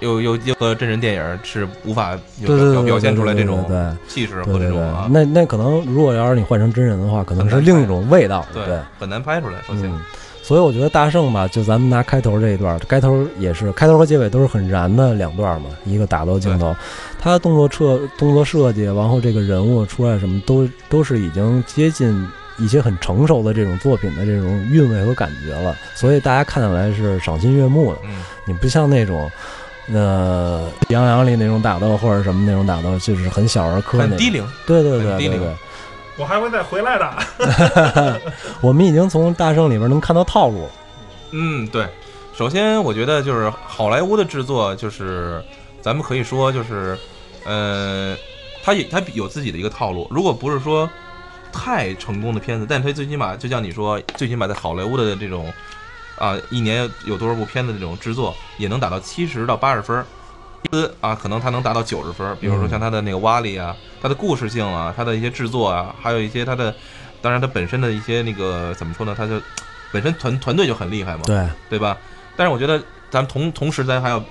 [0.00, 8.44] 有有一个真人电影是无法有对表表现出来这种对气势和这种啊，那那可能如果要是你换成真人的话，可能是另一种味道。
[8.52, 9.54] 对对，很难拍出来。
[9.66, 10.00] 首先，嗯，
[10.42, 16.74] 所以我觉得大圣吧，就咱们拿开头这一段，开头也是开头和结尾都是很燃的两段嘛，一个打斗镜头，
[17.18, 22.28] 他的动作设动作设计，然后这个人物出来什么都都是已经接近
[22.58, 27.98] 一些很成熟的这种作品的这种韵味和感觉了，所以大家看起来是赏心悦目的。
[28.04, 29.30] 嗯，你不像那种。
[29.92, 34.10] 呃，喜羊羊里那种打斗或者什么那种打斗，就是很小儿科那种。
[34.10, 35.54] 很低龄，对对对对，
[36.16, 38.20] 我还会再回来的。
[38.60, 40.68] 我们已经从大圣里边能看到套路。
[41.30, 41.86] 嗯，对。
[42.34, 45.42] 首先，我觉得就是好莱坞的制作，就是
[45.80, 46.98] 咱们可以说就是，
[47.44, 48.16] 呃，
[48.64, 50.08] 它也它有自己的一个套路。
[50.10, 50.88] 如果不是说
[51.52, 55.52] 太成功的片子，但它最起码就像你说，最起码在好莱坞的这种
[56.18, 60.04] 啊，一年有多少部片子这种制作，也能达到七十到八十分
[60.70, 60.90] 儿。
[61.00, 66.74] 啊，可能它能达到九十分儿，比如说像它的那个瓦力啊，它的故事性啊，它的一些制作啊，还有一些它的，
[67.20, 69.40] 当然它本身的一些那个怎么说呢，它就
[69.92, 71.96] 本身团团队就很厉害嘛，对，对吧？
[72.36, 74.22] 但是我觉得咱们同同时咱还要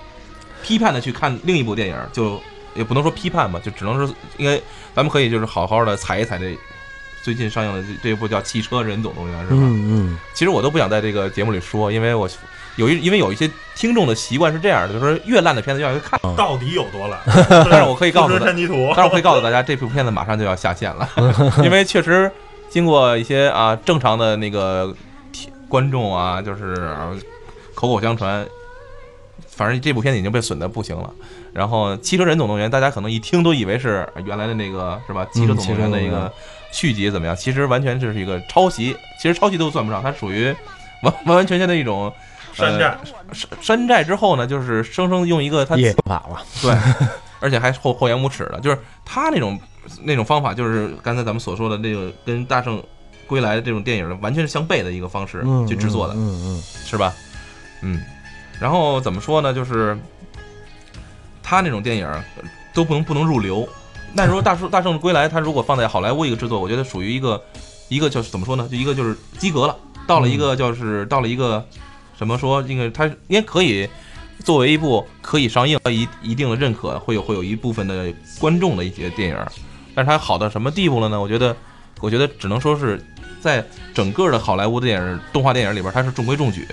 [0.64, 2.42] 批判的去看另一部电影，就
[2.74, 4.58] 也不能说批判吧，就只能说应该
[4.96, 6.58] 咱们可以就是好好的踩一踩这
[7.24, 9.58] 最近上映的这这部叫《汽车人总动员》，是吧？
[9.62, 12.28] 嗯嗯，其实我都不想在这个节目里说，因为我
[12.78, 16.20] 有一因为有一些听众的习惯是这样的，就是说越烂的片子越要去看。
[16.36, 17.20] 到底有多烂？
[17.50, 21.10] 但是我可以告诉但是我可以告诉大家，这部片子马上就要下线了，
[21.64, 22.32] 因为确实
[22.70, 24.96] 经过一些啊正常的那个
[25.32, 27.12] 听观众啊，就是啊
[27.76, 28.46] 口口相传，
[29.50, 31.12] 反正这部片子已经被损的不行了。
[31.54, 36.32] 然后《汽车人总动员》，大家可能一听都以为是原来的那个是吧，《汽车总动员》的一个
[36.72, 37.36] 续集怎么样？
[37.36, 40.56] 其实完全就是一个抄袭，其实抄袭都算不上，它属于
[41.04, 42.12] 完完完全全的一种
[42.54, 42.98] 山寨，
[43.34, 46.42] 山山寨之后呢，就是生生用一个它业法了。
[46.62, 46.76] 对，
[47.40, 49.60] 而且还厚厚颜无耻的，就是他那种
[50.04, 52.82] 那种方法，就是刚才咱们所说的那个跟《大圣
[53.28, 57.14] 归来》的这种电影完全是相悖的一个方式嗯，去制作的，嗯嗯是吧？
[57.82, 58.02] 嗯，
[58.60, 59.54] 然后怎么说呢？
[59.54, 59.98] 就是
[61.42, 62.08] 他那种电影
[62.74, 63.68] 都不能不能入流。
[64.14, 67.42] 那时候《大圣 大圣归来》，他如果放在好莱坞一个制作，我觉得属于一个
[67.88, 68.68] 一个就是怎么说呢？
[68.70, 71.66] 就一个就是及格了，到了一个就是到了一个
[72.22, 72.62] 怎么说？
[72.62, 73.90] 这个它应该可以
[74.44, 79.38] 作为一部可以上映一一定的认可，会有会有一部分的观众的一些电影。
[79.96, 81.20] 但是它好到什么地步了呢？
[81.20, 81.58] 我觉得，
[82.00, 83.04] 我觉得只能说是
[83.42, 86.68] 在整个的好莱坞的电影动画电影里边，它是中规中矩，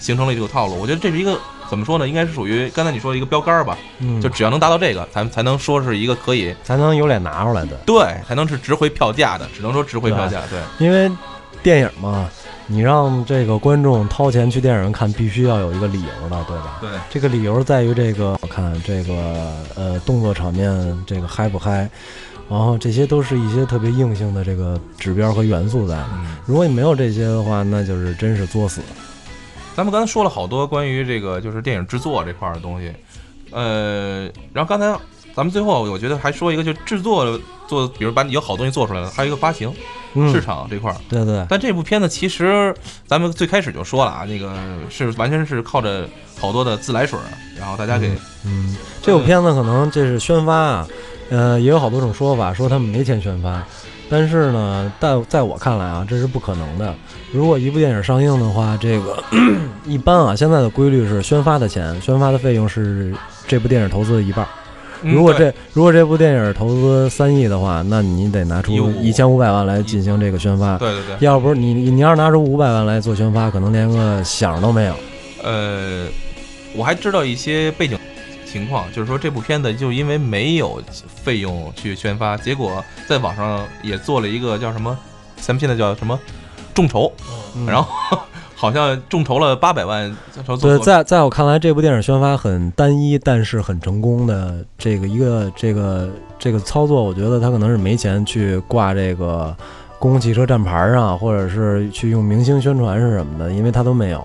[0.00, 0.80] 形成了这个套路。
[0.80, 2.08] 我觉得这是一个怎么说呢？
[2.08, 3.76] 应该是属于刚才你说的一个标杆吧。
[3.98, 7.76] 嗯，就只要能达到这个，咱才能说是一个可以才能有脸拿出来的。
[7.84, 10.40] 对，才能是值回票价的，只能说值回票价。
[10.48, 11.14] 对，因为
[11.66, 12.30] 电影嘛，
[12.68, 16.78] 你让这个观众掏钱去电影院看，必须要有一个理由的，对吧？
[16.80, 21.90] 对，这个理由在于这个，我看这个呃动作场面这个嗨不嗨，
[22.48, 25.96] 然后这些都是一些特别硬性的这个指标和元素在。
[26.14, 28.80] 嗯，如果你没有这些的话，那就是真是作死。
[29.74, 32.92] 咱们刚才说了好多关于这个就是电影制作这块儿的东西，
[33.50, 34.96] 呃，然后刚才
[35.36, 39.70] 咱们最后我觉得还说一个，就制作做，比如把你有好东西做出来了，还有一个发行
[40.14, 40.96] 嗯，市场这块儿。
[41.10, 42.74] 对对，但这部片子其实
[43.06, 44.54] 咱们最开始就说了啊，那个
[44.88, 46.08] 是完全是靠着
[46.40, 47.28] 好多的自来水儿，
[47.60, 48.10] 然后大家给
[48.46, 50.88] 嗯，这部片子可能这是宣发啊，
[51.28, 53.62] 呃，也有好多种说法，说他们没钱宣发。
[54.08, 56.94] 但是呢，在在我看来啊，这是不可能的。
[57.30, 59.22] 如果一部电影上映的话，这个
[59.84, 63.12] 一般啊，现在的规律是宣发的钱，宣发的费用是
[63.46, 64.46] 这部电影投资的一半
[65.02, 70.78] 如果对这如果这部电影投资三亿的话，那你得拿出一千五百万来进行这个宣发。
[70.78, 74.94] 对对对，要不是你你你要是拿出五百万来做宣发，可能连个响都没有。
[75.42, 76.06] 呃，
[76.74, 77.98] 我还知道一些背景
[78.50, 84.96] 情况，就是说这部片子就因为没有费用去宣发，结果在网上也做了一个叫什么，
[85.40, 86.18] 咱们现在叫什么
[86.74, 87.12] 众筹，
[87.54, 88.18] 嗯然后
[88.56, 99.54] 好像众筹了八百万做对，在在我看来，这部电影宣发很单一，但是很成功的这个一个这个这个操作，我觉得他可能是没钱去挂这个
[99.98, 104.24] 公共汽车站牌上，或者是去用明星宣传是什么的，因为他都没有。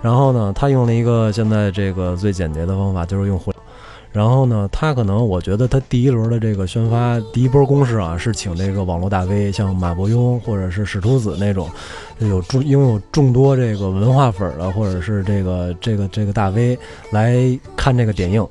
[0.00, 3.51] 然后呢，他用了一个现在这个最简洁的方法，就是用互。
[4.12, 11.70] 然后呢，他可能我觉得他第一轮的这个宣发第一波攻势啊，是请这个网络大 V，像马伯庸或者是史秃子那种，
[12.18, 16.78] 有众拥有众多这个文化粉儿的，或者是这个这个这个大 V
[17.10, 18.46] 来看这个点映。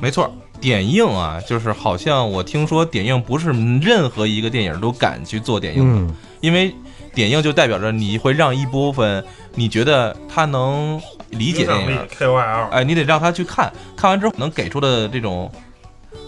[0.00, 3.50] 没错，点映啊，就是好像我听说点映不是
[3.80, 6.72] 任何一个电影都敢去做点映的，嗯，因为
[7.14, 11.00] 点映就代表着你会让一部分你觉得他能
[11.32, 15.50] 理解影响力电影，KOL，哎，你得让他去看，看完之后能给出的这种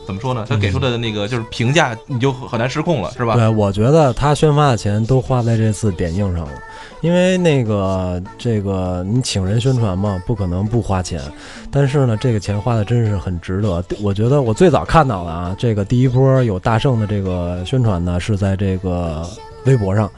[0.06, 0.44] 怎么说呢？
[0.48, 3.34] 他给出的那个就是评价，你就很难失控了，是吧？
[3.34, 6.52] 对，我觉得他宣发的钱都花在这次点映上了，
[7.00, 11.20] 因为那个这个你请人宣传嘛，不可能不花钱。
[11.70, 13.82] 但是呢，这个钱花的真是很值得。
[14.02, 19.26] 我觉得我最早看到的啊，这个第一波有大圣的这个宣传呢，是在这个
[19.64, 20.10] 微博上。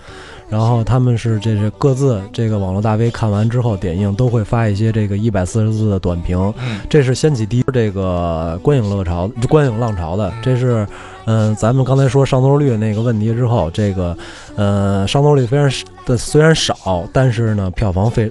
[0.48, 10.32] 然后他们是这是各自这个网络大 V 看完之后点映都会发一些这个一百四十字的短评，嗯，这是掀起第一波这个观影热潮、观影浪潮的。
[10.42, 10.86] 这是，
[11.24, 14.16] 嗯、咱们刚才说上座率那个问题之后，这个，
[14.54, 15.68] 呃，上座率非常
[16.04, 18.30] 的虽然少，但是呢，票房非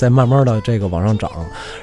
[0.00, 1.30] 在慢慢的这个往上涨。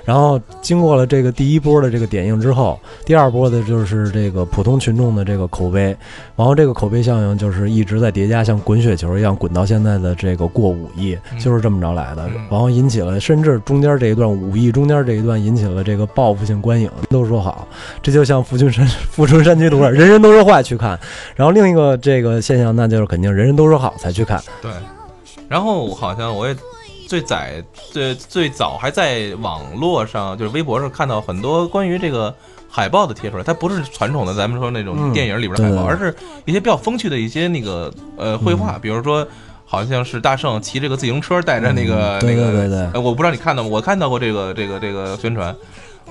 [0.03, 5.95] 然后经过了这个第一波的这个点映之后，第二波的就是这个普通群众的这个口碑，
[6.35, 12.47] 然后这个口碑效应就是一直在叠加，像滚雪球一样滚到现在的这个过五亿，嗯就是这么着来的嗯。
[12.49, 17.67] 然后引起了，甚至中间这一段五亿中间这一段引起了这个报复性观影，都说好，
[18.01, 20.99] 这就像《富春山富春山居图》，人人都说坏去看。
[21.35, 24.41] 然后另一个这个现象，那就是肯定人人都说好才去看。
[24.61, 24.71] 对。
[25.47, 26.55] 然后好像我也
[27.07, 27.37] 最早
[27.91, 32.35] 最最早还在网络上，就是微博上看到很多关于这个
[32.69, 36.13] 海报的贴出来，它不是传统的咱们说那种嗯电影里边的海报，对而是
[36.45, 39.25] 一些比较风趣的一些那个呃绘画，比如说
[39.65, 43.69] 好像是大圣骑这个自行车带着那个、那个，对对对呃我不知道你看到吗？
[43.71, 45.55] 我看到过这个这个这个宣传，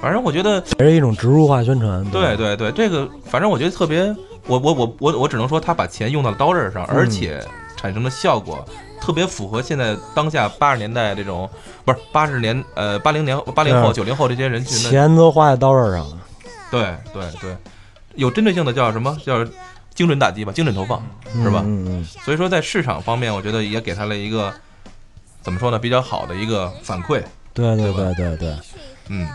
[0.01, 2.03] 反正我觉得也是一种植入化宣传。
[2.11, 4.03] 对吧，对对，这个反正我觉得特别，
[4.47, 7.45] 我我我我我只能说他把钱用到了刀刃上，嗯而且
[7.77, 8.65] 产生的效果
[9.07, 11.49] 特别符合现在当下八十年代这种，
[11.85, 16.19] 不是八十年呃八零年八零后九零后这些人群的，钱都花在刀刃上了。
[16.73, 17.57] 对对对，
[18.17, 19.17] 有针对性的叫什么？
[19.25, 19.47] 叫
[19.95, 21.01] 精准打击吧，精准投放，
[21.41, 21.63] 是吧？
[21.65, 22.05] 嗯嗯。
[22.25, 24.53] 所以说在市场方面，我觉得也给他了一个
[25.41, 27.23] 怎么说呢，比较好的一个反馈。
[27.55, 28.57] 对对对对对，
[29.09, 29.29] 嗯，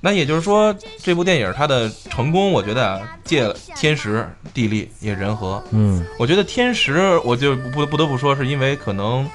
[0.00, 5.62] 那也就是说，这部电影它的成功，我觉得啊，借了天时、地利也人和。
[5.70, 9.28] 嗯我觉得天时，我就不不得不说，是因为可能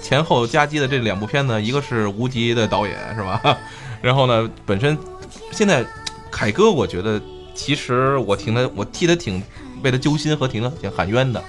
[0.00, 3.58] 前后夹击的这两部片子，一个是无极的导演是吧？
[4.00, 4.96] 然后呢，本身
[5.50, 5.84] 现在
[6.30, 7.20] 凯哥，我觉得
[7.54, 9.42] 其实我挺他，我替他挺
[9.82, 11.42] 为他揪心和挺挺喊冤的。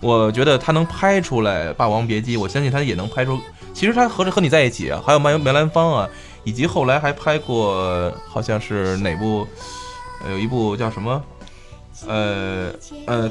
[0.00, 3.40] 我觉得他能拍出来《霸王别姬》，我相信他也能拍出。
[3.72, 6.08] 其实他和和你在一起啊，还有梅梅兰芳啊，
[6.44, 9.46] 以及后来还拍过，好像是哪部，
[10.24, 11.22] 呃有一部叫什么，
[12.06, 12.68] 呃
[13.06, 13.30] 呃，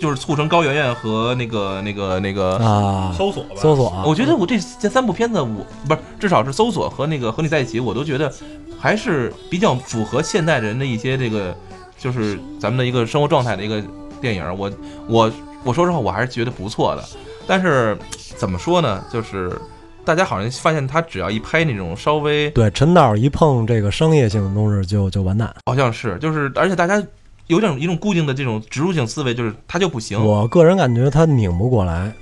[0.00, 8.32] 就是促成高圆圆和那个那个那个，啊，搜索吧，搜索啊，我觉得我这这三部片子，我不是至少是搜索和那个和你在一起，我都觉得
[8.78, 11.54] 还是比较符合现代人的一些这个，
[11.98, 13.82] 就是咱们的一个生活状态的一个
[14.20, 14.58] 电影。
[14.58, 14.72] 我
[15.06, 15.32] 我
[15.64, 17.04] 我说实话，我还是觉得不错的。
[17.46, 17.98] 但是
[18.36, 19.56] 怎么说呢，就是
[20.04, 25.54] 大家好像发现他只要一拍那种稍微对陈导一碰这个商业性的东西就就完蛋。
[25.66, 27.00] 好像是就是，而且大家
[27.46, 30.20] 有点一种固定的这种植入性思维，就是他就不行。
[30.24, 32.12] 我个人感觉他拧不过来，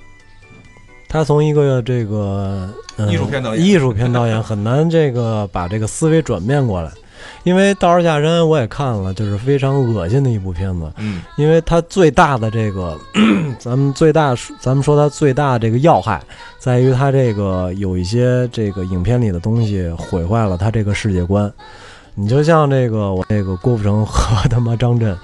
[1.09, 6.91] 他从一个这个、呃、艺术片导演艺术片导演很难这个把这个思维转变过来。
[7.43, 10.91] 因为《道士下山》我也看了，就是非常恶心的一部片子。
[10.97, 12.97] 嗯因为它最大的这个，
[13.57, 16.21] 咱们最大，咱们说它最大这个要害，
[16.59, 21.51] 在于它这个有一些这个影片里的东西毁坏了它这个世界观。
[22.13, 25.17] 你就像这个我这个郭富城和他妈张震，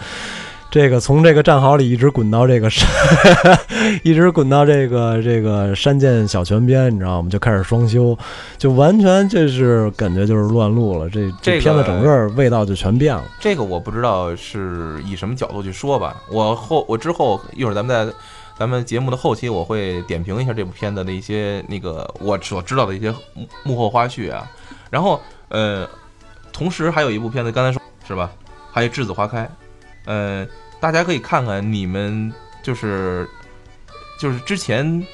[0.71, 2.87] 这个从这个战壕里一直滚到这个山，
[4.07, 7.29] 一直滚到这个这个山涧小泉边，你知道吗？
[7.29, 8.17] 就开始双修，
[8.57, 11.09] 就完全这是感觉就是乱录了。
[11.09, 13.25] 这这片子整个味道就全变了。
[13.37, 16.23] 这个我不知道是以什么角度去说吧。
[16.31, 18.13] 我后我之后一会儿咱们在
[18.57, 24.49] 咱们节目的后期，我会点评一下这部片子的一些那个我所知道的一些幕幕后花絮啊。
[24.89, 25.85] 然后呃，
[26.53, 28.31] 同时还有一部片子，刚才说是吧？
[28.71, 29.43] 还有《栀子花开》，
[30.05, 30.47] 呃，
[30.79, 32.31] 大家可以看看你们
[32.63, 33.27] 就是
[34.19, 35.05] 就是之前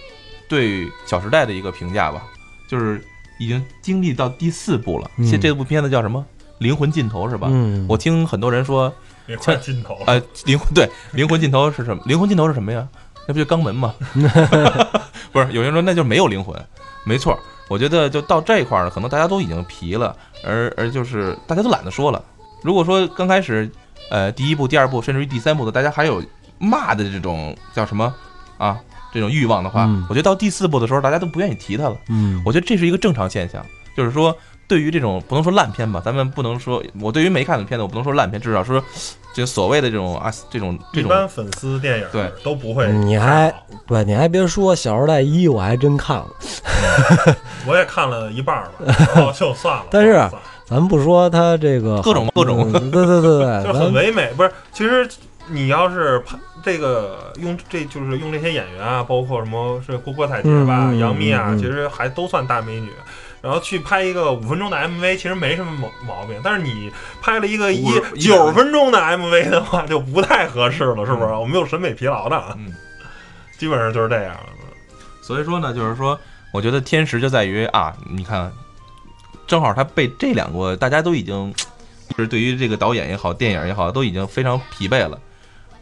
[0.47, 2.23] 对《小时代》的一个评价吧，
[2.67, 3.03] 就是
[3.39, 5.09] 已经经历到第四部了。
[5.17, 6.25] 嗯现这部片子叫什么？
[6.59, 7.47] 灵魂尽头是吧？
[7.51, 8.93] 嗯，我听很多人说，
[9.25, 10.03] 灵魂尽头了。
[10.07, 12.01] 呃，灵魂对灵魂尽头是什么？
[12.05, 12.87] 灵魂尽头 是什么呀？
[13.27, 13.93] 那不就肛门吗？
[15.31, 16.55] 不是，有人说那就没有灵魂，
[17.05, 17.37] 没错。
[17.69, 22.23] 我觉得就到这一块儿，可能大家都已经疲了，而而就是大家都懒得说了。
[22.61, 23.69] 如果说刚开始，
[24.11, 26.21] 呃，第一部、第二部，甚至于第三部的，大家还有
[26.59, 28.13] 骂的这种叫什么
[28.57, 28.77] 啊
[29.13, 31.95] 这种欲望的话，嗯我觉得到第四部的时候，大家都不愿意提它了。
[32.09, 34.35] 嗯，我觉得这是一个正常现象，就是说，
[34.67, 38.83] 对于这种不能说烂片吧，咱们不能说，我对于没看的片子，我不能说烂片，至少说，
[39.33, 42.91] 就所谓的这种啊，这种这种，一般粉丝电影对都不会。
[42.91, 43.53] 你还
[43.87, 46.27] 对，你还别说，《小时代一》我还真看了，
[47.67, 49.85] 我也看了一半儿吧， 然后就算了。
[49.89, 50.29] 但是
[50.65, 54.31] 咱不说它这个各种各种嗯对对对对， 就很唯美。
[54.37, 55.07] 不是，其实
[55.49, 62.89] 你要是拍这个用这就是用这些演员啊，包括什么是郭郭采洁吧、杨幂啊，其实还都算大美女。
[63.41, 66.39] 然后去拍一个五分钟的 MV，其实没什么毛毛病。
[66.41, 66.89] 但是你
[67.21, 67.83] 拍了一个一
[68.17, 71.33] 九分钟的 MV 的话，就不太合适了，是不是？
[71.33, 72.73] 我们有审美疲劳的，嗯，
[73.57, 74.33] 基本上就是这样。
[75.21, 76.17] 所以说呢，就是说，
[76.53, 78.49] 我觉得天时就在于啊，你看，
[79.45, 81.53] 正好他被这两个大家都已经，
[82.15, 85.19] 就是对于这个导演也好，电影也好，都已经非常疲惫了。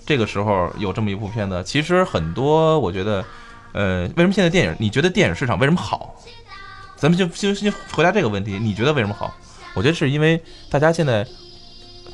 [0.05, 3.23] 这个时候有这么一部片子，其实很多，我觉得，
[3.71, 4.75] 呃，为什么现在电影？
[4.79, 6.15] 你觉得电影市场为什么好？
[6.97, 9.33] 咱们就就先回答这个问题，你觉得为什么好？
[9.73, 11.25] 我觉得是因为大家现在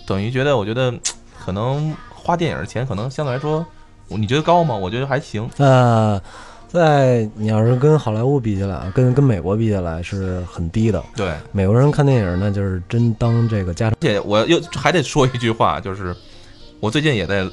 [0.06, 0.94] 等于觉得，我觉得
[1.44, 3.66] 可能花电影的钱可能相对来说，
[4.08, 4.76] 你觉得高吗？
[4.76, 5.50] 我觉得还行。
[5.58, 6.22] 呃，
[6.68, 11.04] 在你要是跟好莱坞比起来啊，跟跟美国比起来是很低的。
[11.16, 13.98] 对，美国人看电影那就是真当这个家常。
[14.00, 16.16] 而且我又还得说一句话，就是
[16.80, 17.46] 我最近也在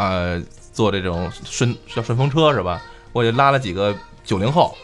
[0.00, 0.42] 呃
[0.72, 2.82] 做这种顺叫顺风车是吧？
[3.12, 3.94] 我也拉了几个
[4.24, 4.74] 九零后，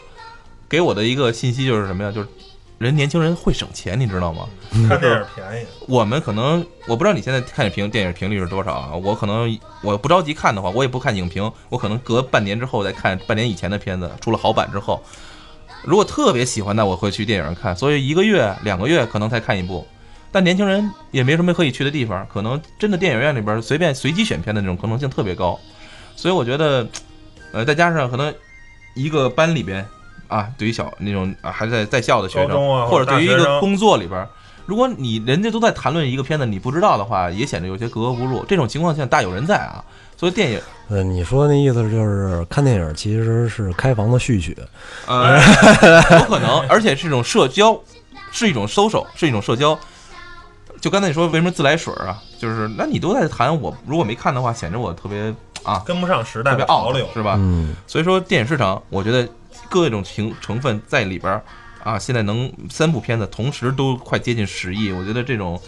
[0.69, 2.11] 给我的一个信息就是什么呀？
[2.11, 2.27] 就是
[2.77, 4.47] 人年轻人会省钱，你知道吗？
[4.87, 8.95] 看电影便宜，我们可能我不知道你现在看评电影频率是多少啊？
[8.95, 15.01] 我可能我不着急看的话，我也不看影评，我可能隔半年之后再看半年以前的片子，出了好版之后，
[15.83, 17.75] 如果特别喜欢，那我会去电影院看。
[17.75, 19.87] 所以一个月、两个月可能才看一部。
[20.31, 25.59] 但年轻人也没什么可以去的地方，可能真的电影院里边随便随机选片的那种可能性特别高。
[26.15, 26.87] 所以我觉得，
[27.51, 28.33] 呃，再加上可能
[28.95, 29.85] 一个班里边
[30.27, 34.27] 啊，对于小那种啊还在在校的学生，啊或者对于一个工作里边，
[34.65, 38.43] 如果你人家都在谈论一个片子，你不知道的话，也显得有些格格不入。
[38.45, 39.83] 这种情况下大有人在啊。
[40.19, 40.59] 所以电影，
[40.89, 44.57] 呃，你说那意思就是看电影其实是开房的序曲。
[45.05, 45.39] 呃，
[46.19, 47.79] 有可能，而且是一种社交，
[48.31, 49.77] 是一种 social，是一种社交。
[50.79, 52.21] 就刚才你说为什么自来水啊？
[52.39, 57.35] 就是那你都在谈，我如果没看的话，显得我特别啊，跟不上时代特别的潮流，傲是吧？
[57.37, 59.27] 嗯，所以说电影市场，我觉得
[59.69, 61.41] 各种情成分在里边儿
[61.83, 65.59] 啊，现在能三部片子同时都快接近十亿，我觉得这种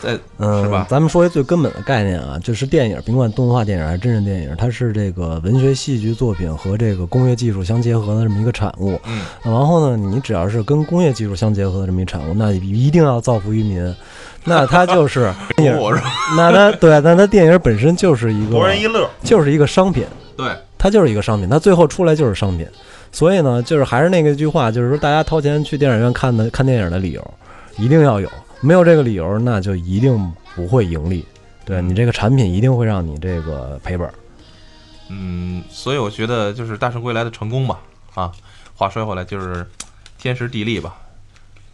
[0.00, 8.98] 在嗯，是吧咱们说一最根本的概念啊，就是电影，甭管动画电影还是真人电影，它是这个文学戏剧作品和这个工业技术相结合的这么一个产物。
[9.04, 13.94] 嗯，然后呢，你只要是跟工业技术相结合的这么一产物，那一定要造福于民。
[14.46, 16.00] 那他就是电影，
[16.36, 19.10] 那他对，那他电影本身就是一个博人一乐。
[19.22, 22.66] 就是一个商品，对，它就是一个商品，它最后出来就是商品。
[23.10, 27.34] 所以呢，就是还是那个句话，就是说大家掏钱去电影院看的看电影的理由，
[27.76, 28.30] 一定要有。
[28.60, 31.24] 没有这个理由，那就一定不会盈利。
[31.64, 34.14] 对你这个产品一定会让你这个赔本儿。
[35.08, 37.78] 嗯，所以我觉得就是《大圣归来》的成功吧，
[38.14, 38.32] 啊，
[38.74, 39.66] 话说回来就是
[40.18, 40.96] 天时地利吧，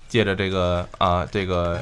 [0.09, 1.81] 借着这个啊这个，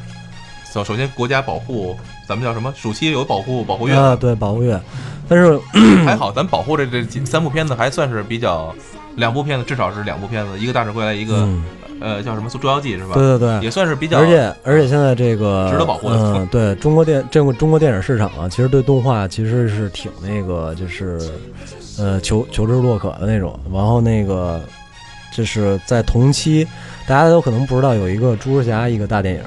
[0.73, 1.97] 首首先国家保护，
[2.29, 2.73] 咱们叫什么？
[2.77, 4.81] 暑期有保护保护月，啊，对，保护月。
[5.29, 5.59] 但是
[6.05, 8.75] 还好咱保护这这几三部片子还算是比较，
[9.17, 11.65] 两部片子至少是两部片子，一个《大圣归来》，一个、嗯，
[12.01, 13.15] 呃叫什么《捉妖记》是吧？
[13.15, 21.21] 对对对，也算是比较，而且而且现在这个值得保护的嗯，对中国电这个中国电影市场啊，其实对动画其实是挺那个，就是
[21.99, 23.59] 呃求求之若渴的那种。
[23.73, 24.61] 然后那个
[25.33, 26.67] 就是在同期，
[27.07, 29.41] 大家都可能不知道有一个猪猪侠一个大电影，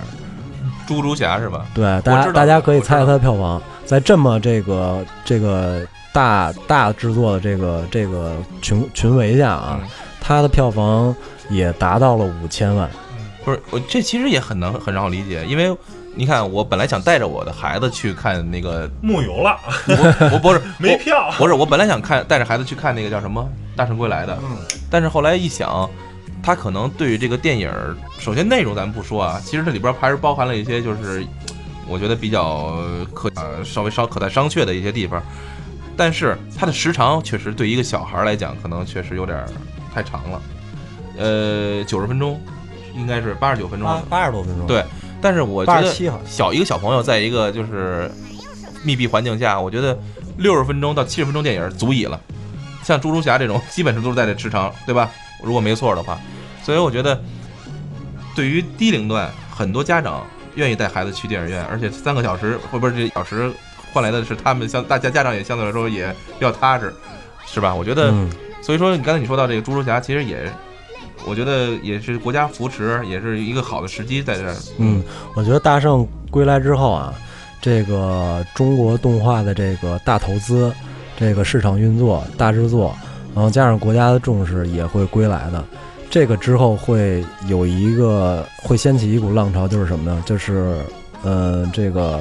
[0.87, 1.65] 猪猪侠是吧？
[1.73, 9.89] 对，大家大家可以猜猜我知道它的票房，在这么这个这个大大制作的这个这个群群围下啊，嗯
[10.21, 11.13] 它的票房
[11.49, 12.89] 也达到了五千万。
[13.43, 15.75] 不是，我这其实也很能很让我理解，因为
[16.15, 19.57] 你看，我本来想带着我的孩子去看那个，木有了，
[19.87, 21.29] 我我不是 没票。
[21.37, 23.41] 不是，我本来想看带着孩子去看那个叫什么
[23.77, 24.57] 《大圣归来》的，嗯，
[24.89, 25.89] 但是后来一想，
[26.43, 31.25] 他可能对于这个电影儿，首先内容咱们不说啊，其实这里边还是包含了一些就是
[31.87, 32.77] 我觉得比较
[33.13, 35.23] 可呃稍微稍可待商榷的一些地方，
[35.95, 39.47] 但是它的时长确实对一个小孩儿来讲，可能确实有点儿
[39.93, 40.41] 太长了，
[41.17, 42.39] 呃，九十分钟，
[42.93, 44.83] 应该是八十九分钟八，八十多分钟，对
[45.21, 45.93] 但是我觉得。
[46.25, 48.11] 小一个小朋友在一个就是
[48.83, 49.97] 密闭环境下，我觉得
[50.37, 52.19] 六十分钟到七十分钟电影足矣了。
[52.83, 55.09] 像猪猪侠这种，基本上都是在这时长，对吧？
[55.43, 56.17] 如果没错的话，
[56.63, 57.21] 所以我觉得
[58.35, 60.25] 对于低龄段，很多家长
[60.55, 63.51] 愿意带孩子去电影院，而且三个小时或不是这小时
[63.91, 66.93] 换来的是他们相大家家长也相对来说也比较踏实，
[67.45, 67.75] 是吧？
[67.75, 68.29] 我觉得，嗯，
[68.61, 70.51] 所以说你刚才你说到这个猪猪侠，其实也。
[71.25, 74.53] 我觉得也是国家扶持，也是一个好的时机在这儿。
[74.77, 75.01] 嗯，
[75.35, 77.13] 我觉得大圣归来之后啊，
[77.61, 80.73] 这个中国动画的这个大投资、
[81.15, 82.93] 这个市场运作、大制作，
[83.33, 85.63] 然后加上国家的重视，也会归来的。
[86.09, 90.23] 这个之后会有一个会掀起一股浪潮，就是什么呢？
[90.25, 90.77] 就是
[91.23, 92.19] 呃，这个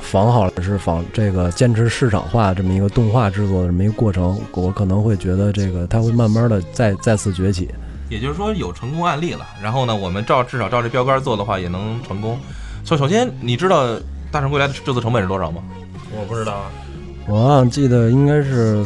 [0.00, 7.68] 仿好是仿这个坚持市场化这么一个动画制作的这么一个过程，我可能会觉得这个它会慢慢的再再次崛起。
[8.10, 12.36] 也就是说有成功案例了，然后呢，我们照至少照这标杆做的话，也能成功。
[12.84, 13.86] 首首先，你知道
[14.32, 15.62] 《大圣归来》的制作成本是多少吗？
[16.10, 16.70] 我不知道啊，
[17.28, 18.84] 我好像记得应该是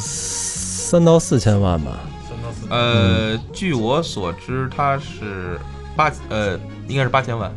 [0.86, 1.98] 三到四千万吧。
[2.28, 5.58] 三到四，呃，据我所知，它是
[5.96, 6.56] 八呃，
[6.86, 7.52] 应该是八千万，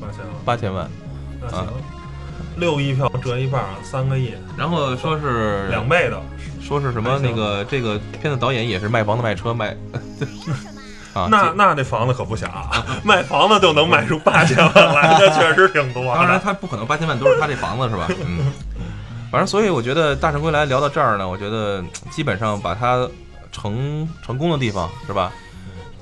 [0.00, 0.90] 八千万，八千万。
[1.40, 1.68] 那行，
[2.56, 6.20] 六亿票折一半儿，三个亿，然后说是两，倍的。
[6.60, 9.76] 说是什么那个这个片子导演也是卖房子卖车卖，
[11.30, 16.40] 那那这房子可不小啊， 卖房子就能卖出八千万来，那确实挺多当然。
[16.42, 18.08] 他不可能八千万都是他这房子是吧？
[18.26, 18.52] 嗯，
[19.30, 23.08] 反正所以我觉得《大圣归来》聊到这儿呢，我觉得基本上把它
[23.52, 25.32] 成成功的地方是吧？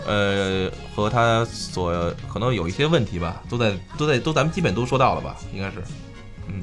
[0.06, 1.92] 呃，和他所
[2.32, 5.36] 可能有一些问题吧，都在都在都咱们基本都说到了吧？
[5.52, 5.82] 应该是
[6.46, 6.62] 嗯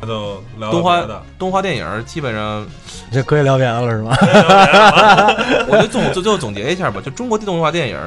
[0.00, 2.66] 那就聊动画聊别的，动画电影基本上，
[3.10, 4.16] 这可以聊别的了是吧？
[5.66, 7.98] 我觉得总就最后总结一下吧，就中国动画电影，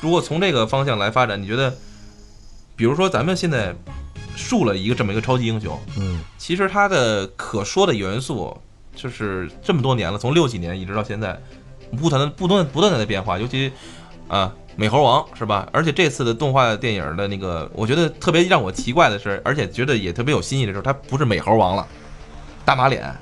[0.00, 1.74] 如果从这个方向来发展，你觉得，
[2.76, 3.74] 比如说咱们现在
[4.36, 8.56] 树了一个这么一个超级英雄，嗯，其实它的可说的元素
[8.94, 11.40] 就是这么多年了，从六几年一直到现在，
[11.98, 13.72] 不断的不断不断的在变化，尤其
[14.28, 15.66] 啊美猴王是吧？
[15.72, 21.86] 而且这次的动画电影的那个，我觉得特别让我奇怪的是，而且觉得也特别有新意的时候，它不是美猴王了，
[22.64, 23.14] 大马脸，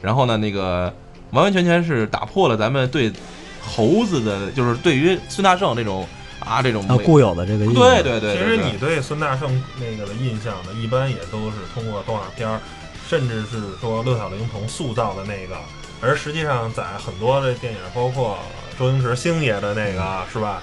[0.00, 0.92] 然后呢那个
[1.32, 3.12] 完完全全是打破了咱们对
[3.60, 6.06] 猴子的，就是对于孙大圣这种
[6.40, 7.82] 啊这种啊，固有的这个印象。
[7.82, 8.56] 对对对，其对。
[8.56, 12.60] 对实你对孙大圣那个的印象呢，一般也都是通过动画片儿，
[13.08, 15.56] 甚至是说六小龄童塑造的那个，
[16.00, 18.38] 而实际上在很多的电影，包括
[18.78, 20.62] 周星驰星爷的那个，是吧？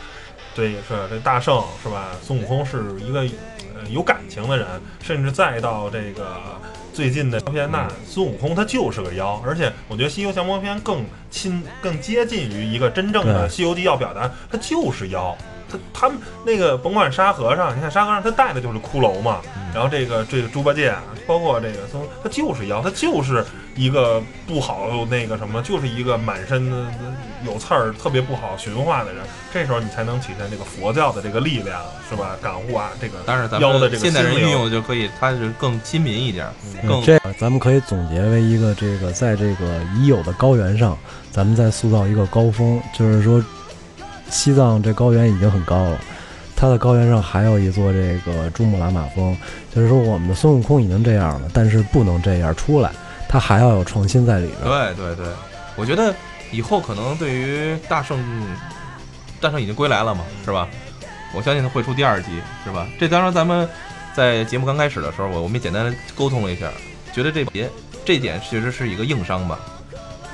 [0.56, 2.08] 对，是这大圣是吧？
[2.24, 3.20] 孙悟空是一个
[3.76, 4.66] 呃有感情的人，
[5.04, 6.36] 甚至再到这个
[6.92, 15.38] 最近的片，那孙悟空他就是个妖，而且我觉得《西游降魔篇》更亲、更接近于一个真正的《西游记》要表达，他就是妖。
[15.70, 19.42] 他他们那个甭管沙和尚，你看沙和尚他带的就是骷髅嘛，
[19.74, 20.94] 然后这个这个猪八戒，
[21.26, 23.46] 包括这个孙，他就是妖，他就是
[23.76, 26.86] 一个不好那个什么，就是一个满身的
[27.46, 29.24] 有刺儿、特别不好驯化的人。
[29.54, 32.36] 这时候你才能体现这个佛教的这个力量，是吧？
[32.42, 36.48] 感悟啊，这个当然咱妖的这个们现代人心灵运用的就可以，它是更亲民一点，
[36.82, 40.98] 嗯更这咱们可以总结为一个这个在这个已有的高原上，
[41.32, 43.44] 咱们再塑造一个高峰，就是说
[44.30, 46.00] 西藏这高原已经很高了。
[46.56, 49.38] 它的高原上还有一座这个珠穆朗玛峰，
[49.74, 52.92] 就是说我们的孙悟空已经这样了，但是不能这样出来，
[53.30, 54.64] 它还要有创新在里边。
[54.64, 55.26] 对对对，
[55.76, 56.12] 我觉得
[56.52, 58.20] 以后可能对于大圣，
[59.40, 60.68] 大圣已经归来了嘛，是吧？
[61.36, 62.30] 我相信他会出第二集，
[62.66, 62.88] 是吧？
[63.00, 63.70] 这当然咱们
[64.16, 66.68] 在节目刚开始的时候，我我们也简单沟通了一下，
[67.14, 67.70] 觉得这节
[68.04, 69.60] 这点确实是一个硬伤吧。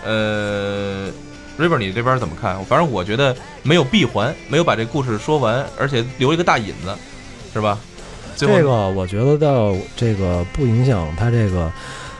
[0.05, 1.09] 呃
[1.57, 2.63] ，River 你这边怎么看？
[2.65, 6.93] 反正我觉得没有闭环，没有把这故事说完，而且留一个大引子，
[7.53, 7.77] 是吧？
[8.35, 11.71] 最后这个我觉得倒这个不影响它这个，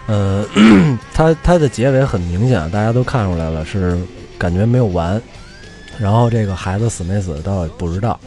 [0.05, 0.45] 呃，
[1.13, 3.97] 它它的结尾很明显，大家都看出来了，是
[4.38, 5.21] 感觉没有完。
[5.99, 8.19] 然后这个孩子死没死倒也不知道。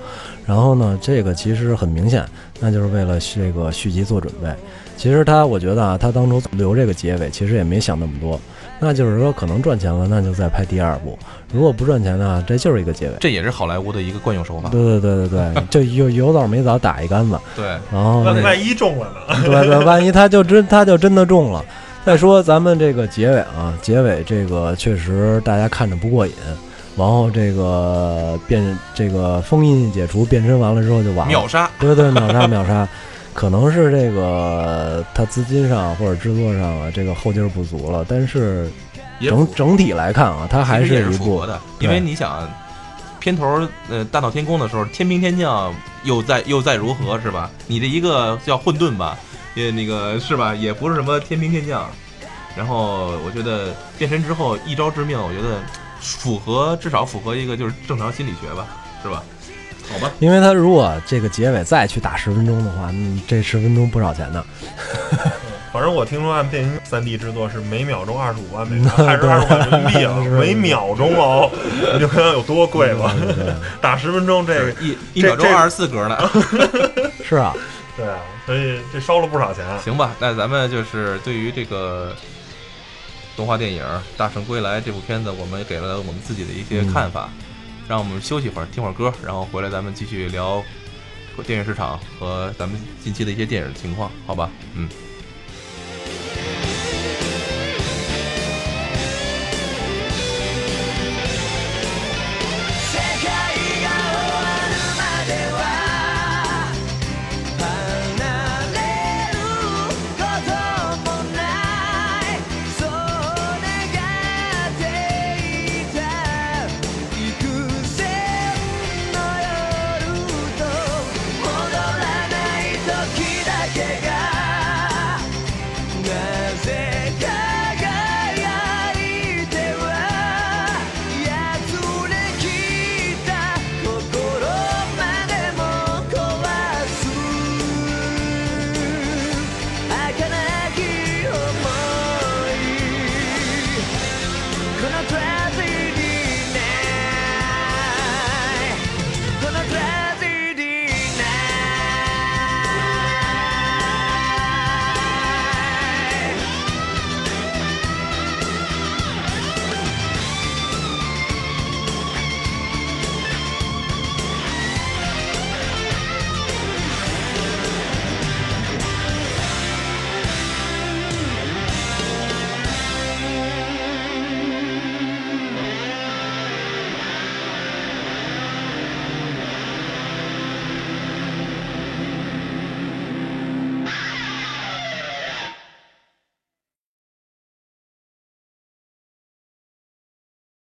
[0.46, 2.24] 然后呢，这个其实很明显，
[2.60, 4.48] 那就是为了这个续集做准备。
[4.96, 8.40] 其实他我觉得啊，他当初留这个结尾，其实也没想那么多。
[8.78, 11.16] 那就是说，可能赚钱了，那就再拍第二部；
[11.52, 13.14] 如果不赚钱呢，这就是一个结尾。
[13.20, 14.68] 这也是好莱坞的一个惯用手法。
[14.68, 19.42] 对对对对对，就有有早没早打一竿子，对，然后万一中了呢？
[19.44, 21.64] 对对，万一他就真他就真的中了。
[22.04, 26.32] 再说咱们这个结尾啊，结尾这个确实大家看着不过瘾，
[26.96, 31.26] 然后这个变这个封印解除，变身完了之后就完了。
[31.26, 31.68] 秒杀。
[31.80, 32.88] 对对，秒杀秒杀，
[33.36, 38.02] 可能是这个他资金上或者制作上啊，这个后劲儿不足了。
[38.08, 38.66] 但是
[39.20, 42.48] 也整整体来看啊，它还是一部的，因为你想，
[43.20, 45.72] 片头呃大闹天宫的时候，天兵天将
[46.02, 47.50] 又在又在如何是吧？
[47.66, 49.18] 你这一个叫混沌吧，
[49.54, 50.54] 也那个是吧？
[50.54, 51.86] 也不是什么天兵天将。
[52.56, 55.60] 然后我觉得变身之后一招致命，我觉得
[56.00, 58.66] 符合至少符合一个就是正常心理学吧，
[59.02, 59.22] 是吧？
[59.92, 64.44] 好吧，因为他如果这个结尾再去打十分钟的话，嗯，这十分钟不少钱呢。
[65.72, 70.16] 反正我听说按变形三 D 制作是每秒钟二十五万美元， 还是二十五万人民币啊？
[70.40, 71.50] 每秒钟哦，
[71.92, 73.14] 你就看看有多贵吧。
[73.78, 76.18] 打十分钟这个，一一秒钟这二十四格呢。
[77.22, 77.52] 是啊，
[77.94, 78.16] 对啊，
[78.46, 79.62] 所以这烧了不少钱。
[79.84, 82.10] 行吧，那咱们就是对于这个
[83.36, 83.82] 动画电影
[84.16, 87.28] 《大圣归来》这部片子，我们给了我们自己的一些看法。
[87.88, 90.62] 让我们休息会儿，听会儿歌，然后回来咱们继续聊
[91.46, 94.50] 电影市场和咱们近期的一些电影情况，好吧？
[94.74, 94.88] 嗯。